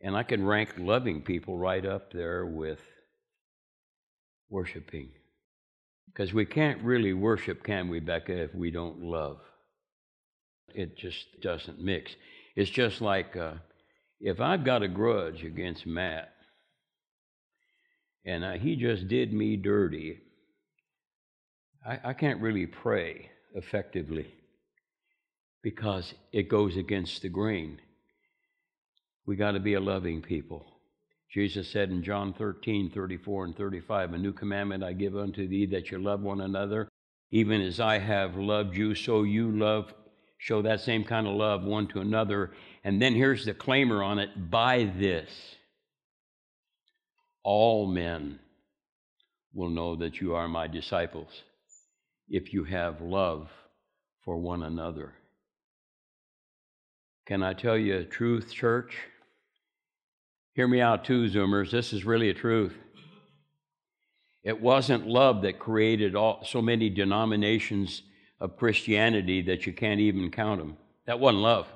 And 0.00 0.16
I 0.16 0.22
can 0.22 0.44
rank 0.44 0.70
loving 0.78 1.20
people 1.20 1.58
right 1.58 1.84
up 1.84 2.10
there 2.12 2.46
with 2.46 2.80
worshiping. 4.48 5.10
Because 6.06 6.32
we 6.32 6.46
can't 6.46 6.82
really 6.82 7.12
worship, 7.12 7.62
can 7.62 7.88
we, 7.88 8.00
Becca, 8.00 8.44
if 8.44 8.54
we 8.54 8.70
don't 8.70 9.02
love? 9.02 9.36
It 10.74 10.96
just 10.96 11.26
doesn't 11.42 11.78
mix. 11.78 12.16
It's 12.56 12.70
just 12.70 13.02
like 13.02 13.36
uh, 13.36 13.54
if 14.18 14.40
I've 14.40 14.64
got 14.64 14.82
a 14.82 14.88
grudge 14.88 15.44
against 15.44 15.86
Matt 15.86 16.32
and 18.24 18.44
uh, 18.44 18.52
he 18.52 18.76
just 18.76 19.08
did 19.08 19.30
me 19.34 19.56
dirty, 19.56 20.20
I, 21.86 22.00
I 22.02 22.12
can't 22.14 22.40
really 22.40 22.66
pray 22.66 23.28
effectively 23.54 24.32
because 25.64 26.12
it 26.30 26.50
goes 26.50 26.76
against 26.76 27.22
the 27.22 27.28
grain. 27.30 27.80
We 29.24 29.34
got 29.34 29.52
to 29.52 29.60
be 29.60 29.74
a 29.74 29.80
loving 29.80 30.20
people. 30.20 30.66
Jesus 31.32 31.70
said 31.70 31.88
in 31.88 32.04
John 32.04 32.34
13, 32.34 32.90
34 32.90 33.46
and 33.46 33.56
35, 33.56 34.12
A 34.12 34.18
new 34.18 34.34
commandment 34.34 34.84
I 34.84 34.92
give 34.92 35.16
unto 35.16 35.48
thee 35.48 35.64
that 35.66 35.90
you 35.90 35.98
love 35.98 36.20
one 36.20 36.42
another, 36.42 36.86
even 37.30 37.62
as 37.62 37.80
I 37.80 37.98
have 37.98 38.36
loved 38.36 38.76
you, 38.76 38.94
so 38.94 39.22
you 39.22 39.50
love, 39.50 39.94
show 40.36 40.60
that 40.60 40.82
same 40.82 41.02
kind 41.02 41.26
of 41.26 41.34
love 41.34 41.64
one 41.64 41.86
to 41.88 42.00
another. 42.00 42.52
And 42.84 43.00
then 43.00 43.14
here's 43.14 43.46
the 43.46 43.54
claimer 43.54 44.04
on 44.04 44.18
it 44.18 44.50
by 44.50 44.92
this, 44.98 45.30
all 47.42 47.86
men 47.86 48.38
will 49.54 49.70
know 49.70 49.96
that 49.96 50.20
you 50.20 50.34
are 50.34 50.46
my 50.46 50.66
disciples 50.66 51.42
if 52.28 52.52
you 52.52 52.64
have 52.64 53.00
love 53.00 53.48
for 54.24 54.36
one 54.36 54.62
another. 54.62 55.14
Can 57.26 57.42
I 57.42 57.54
tell 57.54 57.78
you 57.78 57.96
a 57.96 58.04
truth, 58.04 58.52
church? 58.52 58.96
Hear 60.52 60.68
me 60.68 60.80
out 60.80 61.04
too, 61.04 61.28
Zoomers. 61.28 61.70
This 61.70 61.92
is 61.92 62.04
really 62.04 62.28
a 62.28 62.34
truth. 62.34 62.74
It 64.42 64.60
wasn't 64.60 65.06
love 65.06 65.40
that 65.42 65.58
created 65.58 66.14
all, 66.14 66.44
so 66.44 66.60
many 66.60 66.90
denominations 66.90 68.02
of 68.40 68.58
Christianity 68.58 69.40
that 69.42 69.66
you 69.66 69.72
can't 69.72 70.00
even 70.00 70.30
count 70.30 70.60
them. 70.60 70.76
That 71.06 71.18
wasn't 71.18 71.42
love. 71.42 71.66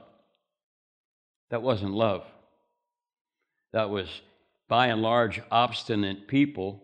That 1.49 1.63
wasn't 1.63 1.95
love. 1.95 2.25
That 3.73 3.89
was, 3.89 4.09
by 4.69 4.89
and 4.89 5.01
large, 5.01 5.41
obstinate 5.51 6.29
people 6.29 6.83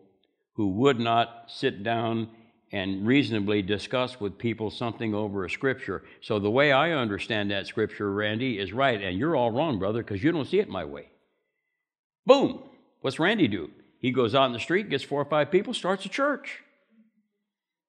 who 0.54 0.68
would 0.68 0.98
not 0.98 1.44
sit 1.48 1.82
down 1.82 2.30
and 2.74 3.06
reasonably 3.06 3.62
discuss 3.62 4.18
with 4.18 4.36
people 4.36 4.68
something 4.68 5.14
over 5.14 5.44
a 5.44 5.50
scripture. 5.50 6.02
So, 6.20 6.40
the 6.40 6.50
way 6.50 6.72
I 6.72 6.90
understand 6.90 7.52
that 7.52 7.68
scripture, 7.68 8.12
Randy, 8.12 8.58
is 8.58 8.72
right, 8.72 9.00
and 9.00 9.16
you're 9.16 9.36
all 9.36 9.52
wrong, 9.52 9.78
brother, 9.78 10.02
because 10.02 10.24
you 10.24 10.32
don't 10.32 10.48
see 10.48 10.58
it 10.58 10.68
my 10.68 10.84
way. 10.84 11.08
Boom. 12.26 12.64
What's 13.00 13.20
Randy 13.20 13.46
do? 13.46 13.70
He 14.00 14.10
goes 14.10 14.34
out 14.34 14.46
in 14.46 14.52
the 14.52 14.58
street, 14.58 14.90
gets 14.90 15.04
four 15.04 15.22
or 15.22 15.24
five 15.24 15.52
people, 15.52 15.72
starts 15.72 16.04
a 16.04 16.08
church. 16.08 16.64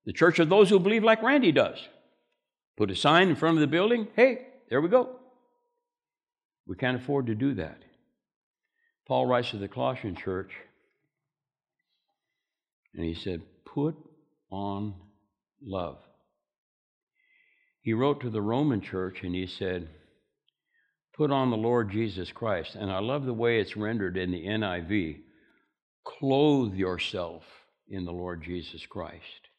The 0.06 0.14
church 0.14 0.38
of 0.38 0.50
those 0.50 0.70
who 0.70 0.78
believe 0.78 1.04
like 1.04 1.24
Randy 1.24 1.52
does. 1.52 1.80
Put 2.78 2.92
a 2.92 2.96
sign 2.96 3.30
in 3.30 3.36
front 3.36 3.58
of 3.58 3.62
the 3.62 3.68
building. 3.68 4.08
Hey, 4.16 4.50
there 4.70 4.82
we 4.82 4.90
go. 4.90 5.16
We 6.68 6.76
can't 6.76 7.02
afford 7.02 7.26
to 7.26 7.34
do 7.34 7.56
that. 7.56 7.80
Paul 9.08 9.26
writes 9.26 9.50
to 9.50 9.58
the 9.58 9.68
Colossian 9.68 10.16
church, 10.16 10.52
and 12.94 13.04
he 13.04 13.16
said, 13.16 13.42
Put 13.66 13.96
on 14.50 14.94
love. 15.62 15.98
He 17.82 17.94
wrote 17.94 18.22
to 18.22 18.30
the 18.30 18.42
Roman 18.42 18.82
church, 18.82 19.24
and 19.24 19.36
he 19.36 19.48
said, 19.48 19.90
Put 21.16 21.32
on 21.32 21.50
the 21.50 21.58
Lord 21.58 21.92
Jesus 21.92 22.32
Christ. 22.32 22.76
And 22.76 22.92
I 22.92 23.00
love 23.00 23.26
the 23.26 23.34
way 23.34 23.60
it's 23.60 23.78
rendered 23.78 24.18
in 24.18 24.32
the 24.32 24.46
NIV 24.46 25.20
clothe 26.06 26.74
yourself 26.76 27.44
in 27.90 28.06
the 28.06 28.12
Lord 28.12 28.44
Jesus 28.44 28.86
Christ. 28.86 29.50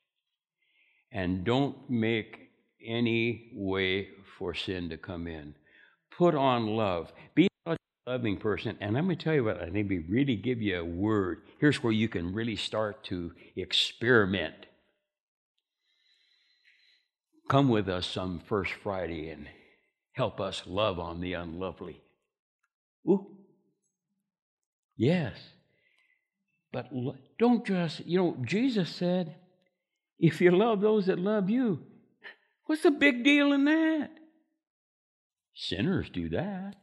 And 1.12 1.44
don't 1.44 1.76
make 1.90 2.50
any 2.84 3.50
way 3.54 4.08
for 4.38 4.54
sin 4.54 4.88
to 4.90 4.96
come 4.96 5.26
in. 5.26 5.54
Put 6.16 6.34
on 6.34 6.66
love. 6.66 7.12
Be 7.34 7.48
a 7.66 7.76
loving 8.06 8.36
person. 8.36 8.76
And 8.80 8.94
let 8.94 9.04
me 9.04 9.16
tell 9.16 9.34
you 9.34 9.44
what, 9.44 9.62
I 9.62 9.70
maybe 9.70 9.98
really 9.98 10.36
give 10.36 10.62
you 10.62 10.78
a 10.78 10.84
word. 10.84 11.42
Here's 11.58 11.82
where 11.82 11.92
you 11.92 12.08
can 12.08 12.32
really 12.32 12.56
start 12.56 13.04
to 13.04 13.32
experiment. 13.56 14.54
Come 17.48 17.68
with 17.68 17.88
us 17.88 18.06
some 18.06 18.40
First 18.40 18.72
Friday 18.82 19.28
and 19.30 19.48
Help 20.16 20.40
us 20.40 20.62
love 20.64 20.98
on 20.98 21.20
the 21.20 21.34
unlovely. 21.34 22.00
Ooh. 23.06 23.36
Yes. 24.96 25.36
But 26.72 26.88
don't 27.38 27.66
just, 27.66 28.06
you 28.06 28.18
know, 28.18 28.36
Jesus 28.42 28.88
said, 28.88 29.36
if 30.18 30.40
you 30.40 30.50
love 30.50 30.80
those 30.80 31.06
that 31.06 31.18
love 31.18 31.50
you, 31.50 31.80
what's 32.64 32.82
the 32.82 32.90
big 32.90 33.24
deal 33.24 33.52
in 33.52 33.66
that? 33.66 34.08
Sinners 35.54 36.08
do 36.08 36.30
that. 36.30 36.76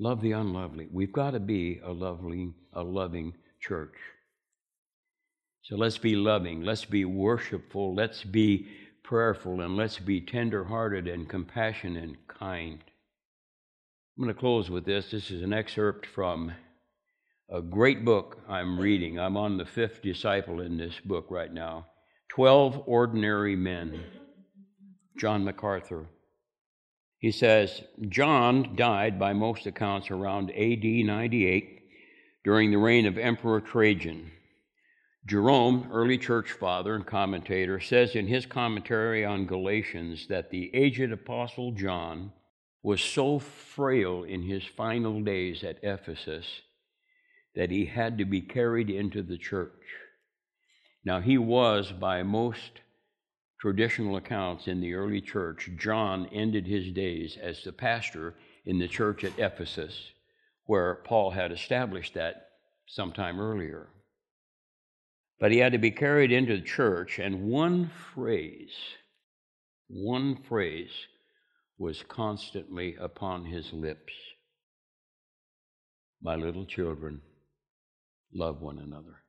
Love 0.00 0.20
the 0.20 0.32
unlovely. 0.32 0.88
We've 0.90 1.12
got 1.12 1.30
to 1.30 1.40
be 1.40 1.80
a 1.84 1.92
lovely, 1.92 2.54
a 2.72 2.82
loving 2.82 3.34
church. 3.60 3.94
So 5.62 5.76
let's 5.76 5.98
be 5.98 6.16
loving. 6.16 6.62
Let's 6.62 6.84
be 6.84 7.04
worshipful. 7.04 7.94
Let's 7.94 8.24
be 8.24 8.66
prayerful 9.12 9.60
and 9.60 9.76
let's 9.76 9.98
be 9.98 10.22
tenderhearted 10.22 11.06
and 11.06 11.28
compassionate 11.28 12.02
and 12.02 12.16
kind. 12.28 12.82
I'm 14.16 14.24
going 14.24 14.34
to 14.34 14.40
close 14.40 14.70
with 14.70 14.86
this. 14.86 15.10
This 15.10 15.30
is 15.30 15.42
an 15.42 15.52
excerpt 15.52 16.06
from 16.06 16.50
a 17.50 17.60
great 17.60 18.06
book 18.06 18.38
I'm 18.48 18.80
reading. 18.80 19.20
I'm 19.20 19.36
on 19.36 19.58
the 19.58 19.66
fifth 19.66 20.00
disciple 20.00 20.62
in 20.62 20.78
this 20.78 20.98
book 21.04 21.26
right 21.28 21.52
now 21.52 21.88
12 22.30 22.84
Ordinary 22.86 23.54
Men, 23.54 24.02
John 25.18 25.44
MacArthur. 25.44 26.06
He 27.18 27.32
says 27.32 27.82
John 28.08 28.74
died 28.76 29.18
by 29.18 29.34
most 29.34 29.66
accounts 29.66 30.10
around 30.10 30.50
AD 30.52 30.84
98 30.84 31.82
during 32.44 32.70
the 32.70 32.78
reign 32.78 33.04
of 33.04 33.18
Emperor 33.18 33.60
Trajan. 33.60 34.30
Jerome, 35.24 35.88
early 35.92 36.18
church 36.18 36.50
father 36.50 36.96
and 36.96 37.06
commentator, 37.06 37.78
says 37.78 38.16
in 38.16 38.26
his 38.26 38.44
commentary 38.44 39.24
on 39.24 39.46
Galatians 39.46 40.26
that 40.26 40.50
the 40.50 40.74
aged 40.74 41.12
apostle 41.12 41.70
John 41.70 42.32
was 42.82 43.00
so 43.00 43.38
frail 43.38 44.24
in 44.24 44.42
his 44.42 44.64
final 44.64 45.22
days 45.22 45.62
at 45.62 45.82
Ephesus 45.84 46.62
that 47.54 47.70
he 47.70 47.84
had 47.84 48.18
to 48.18 48.24
be 48.24 48.40
carried 48.40 48.90
into 48.90 49.22
the 49.22 49.38
church. 49.38 49.70
Now, 51.04 51.20
he 51.20 51.38
was, 51.38 51.92
by 51.92 52.24
most 52.24 52.80
traditional 53.60 54.16
accounts 54.16 54.66
in 54.66 54.80
the 54.80 54.94
early 54.94 55.20
church, 55.20 55.70
John 55.76 56.26
ended 56.32 56.66
his 56.66 56.90
days 56.90 57.36
as 57.40 57.62
the 57.62 57.72
pastor 57.72 58.34
in 58.64 58.80
the 58.80 58.88
church 58.88 59.22
at 59.22 59.38
Ephesus, 59.38 60.10
where 60.64 60.96
Paul 60.96 61.30
had 61.30 61.52
established 61.52 62.14
that 62.14 62.48
sometime 62.86 63.40
earlier. 63.40 63.88
But 65.42 65.50
he 65.50 65.58
had 65.58 65.72
to 65.72 65.78
be 65.78 65.90
carried 65.90 66.30
into 66.30 66.56
the 66.56 66.62
church, 66.62 67.18
and 67.18 67.50
one 67.50 67.88
phrase, 68.14 68.76
one 69.88 70.36
phrase 70.36 70.92
was 71.78 72.04
constantly 72.04 72.94
upon 72.94 73.46
his 73.46 73.72
lips 73.72 74.12
My 76.22 76.36
little 76.36 76.64
children, 76.64 77.22
love 78.32 78.62
one 78.62 78.78
another. 78.78 79.24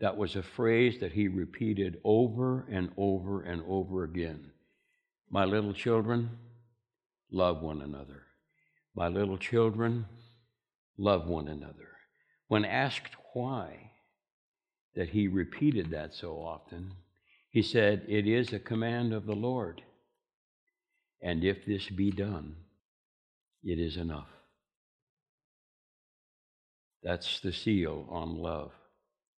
That 0.00 0.18
was 0.18 0.36
a 0.36 0.42
phrase 0.42 1.00
that 1.00 1.12
he 1.12 1.28
repeated 1.28 1.96
over 2.04 2.66
and 2.70 2.90
over 2.98 3.40
and 3.40 3.62
over 3.66 4.04
again. 4.04 4.50
My 5.30 5.46
little 5.46 5.72
children, 5.72 6.28
love 7.30 7.62
one 7.62 7.80
another. 7.80 8.24
My 8.94 9.08
little 9.08 9.38
children, 9.38 10.04
love 10.98 11.26
one 11.26 11.48
another. 11.48 11.88
When 12.48 12.66
asked 12.66 13.16
why 13.34 13.90
that 14.94 15.10
he 15.10 15.28
repeated 15.28 15.90
that 15.90 16.14
so 16.14 16.34
often, 16.36 16.92
he 17.50 17.62
said, 17.62 18.04
It 18.08 18.26
is 18.26 18.52
a 18.52 18.58
command 18.58 19.12
of 19.12 19.26
the 19.26 19.34
Lord. 19.34 19.82
And 21.20 21.44
if 21.44 21.64
this 21.64 21.88
be 21.88 22.10
done, 22.10 22.56
it 23.62 23.78
is 23.78 23.96
enough. 23.96 24.28
That's 27.02 27.40
the 27.40 27.52
seal 27.52 28.06
on 28.10 28.36
love. 28.36 28.72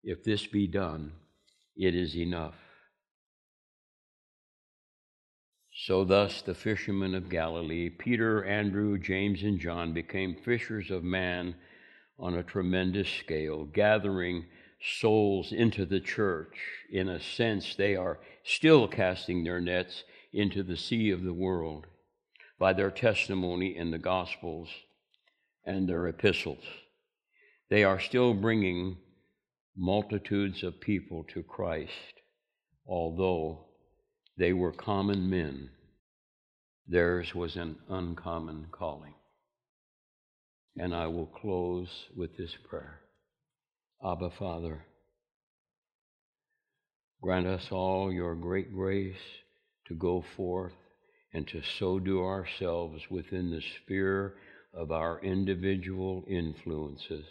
If 0.03 0.25
this 0.25 0.47
be 0.47 0.67
done, 0.67 1.13
it 1.77 1.95
is 1.95 2.17
enough. 2.17 2.55
So, 5.87 6.05
thus, 6.05 6.41
the 6.41 6.55
fishermen 6.55 7.15
of 7.15 7.29
Galilee, 7.29 7.91
Peter, 7.91 8.45
Andrew, 8.45 8.97
James, 8.97 9.43
and 9.43 9.59
John, 9.59 9.93
became 9.93 10.37
fishers 10.37 10.91
of 10.91 11.03
man 11.03 11.57
on 12.19 12.35
a 12.35 12.43
tremendous 12.43 13.09
scale, 13.09 13.65
gathering 13.65 14.45
souls 14.99 15.53
into 15.53 15.85
the 15.85 16.01
church. 16.01 16.57
In 16.91 17.09
a 17.09 17.21
sense, 17.21 17.75
they 17.75 17.97
are 17.97 18.19
still 18.45 18.87
casting 18.87 19.45
their 19.45 19.61
nets 19.61 20.05
into 20.33 20.63
the 20.63 20.77
sea 20.77 21.11
of 21.11 21.23
the 21.23 21.33
world 21.33 21.87
by 22.59 22.73
their 22.73 22.91
testimony 22.91 23.77
in 23.77 23.91
the 23.91 23.99
Gospels 23.99 24.69
and 25.65 25.89
their 25.89 26.07
epistles. 26.09 26.65
They 27.71 27.85
are 27.85 27.99
still 27.99 28.35
bringing 28.35 28.99
multitudes 29.77 30.63
of 30.63 30.81
people 30.81 31.25
to 31.25 31.43
Christ, 31.43 31.93
although 32.87 33.67
they 34.37 34.53
were 34.53 34.73
common 34.73 35.29
men. 35.31 35.71
Theirs 36.87 37.35
was 37.35 37.57
an 37.57 37.77
uncommon 37.89 38.67
calling. 38.71 39.15
And 40.77 40.95
I 40.95 41.07
will 41.07 41.27
close 41.27 41.89
with 42.17 42.37
this 42.37 42.55
prayer 42.69 43.01
Abba, 44.05 44.31
Father, 44.31 44.85
grant 47.23 47.47
us 47.47 47.69
all 47.71 48.13
your 48.13 48.35
great 48.35 48.73
grace 48.75 49.17
to 49.87 49.95
go 49.95 50.25
forth 50.37 50.75
and 51.33 51.47
to 51.49 51.63
so 51.63 51.99
do 51.99 52.23
ourselves 52.23 53.03
within 53.11 53.51
the 53.51 53.63
sphere 53.63 54.35
of 54.73 54.91
our 54.91 55.21
individual 55.21 56.25
influences. 56.29 57.25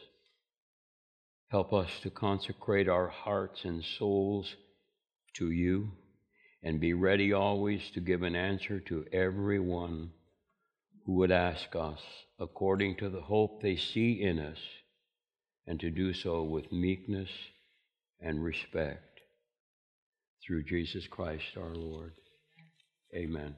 Help 1.49 1.73
us 1.73 1.99
to 2.01 2.09
consecrate 2.09 2.89
our 2.89 3.07
hearts 3.07 3.65
and 3.65 3.83
souls 3.83 4.55
to 5.33 5.51
you 5.51 5.91
and 6.63 6.79
be 6.79 6.93
ready 6.93 7.33
always 7.33 7.81
to 7.91 7.99
give 7.99 8.23
an 8.23 8.35
answer 8.35 8.79
to 8.79 9.05
everyone 9.11 10.09
who 11.05 11.13
would 11.13 11.31
ask 11.31 11.75
us 11.75 11.99
according 12.39 12.95
to 12.97 13.09
the 13.09 13.21
hope 13.21 13.61
they 13.61 13.75
see 13.75 14.21
in 14.21 14.39
us, 14.39 14.59
and 15.67 15.79
to 15.79 15.89
do 15.89 16.13
so 16.13 16.43
with 16.43 16.71
meekness 16.71 17.29
and 18.19 18.43
respect. 18.43 19.21
Through 20.45 20.63
Jesus 20.63 21.07
Christ 21.07 21.57
our 21.57 21.75
Lord. 21.75 22.13
Amen. 23.15 23.55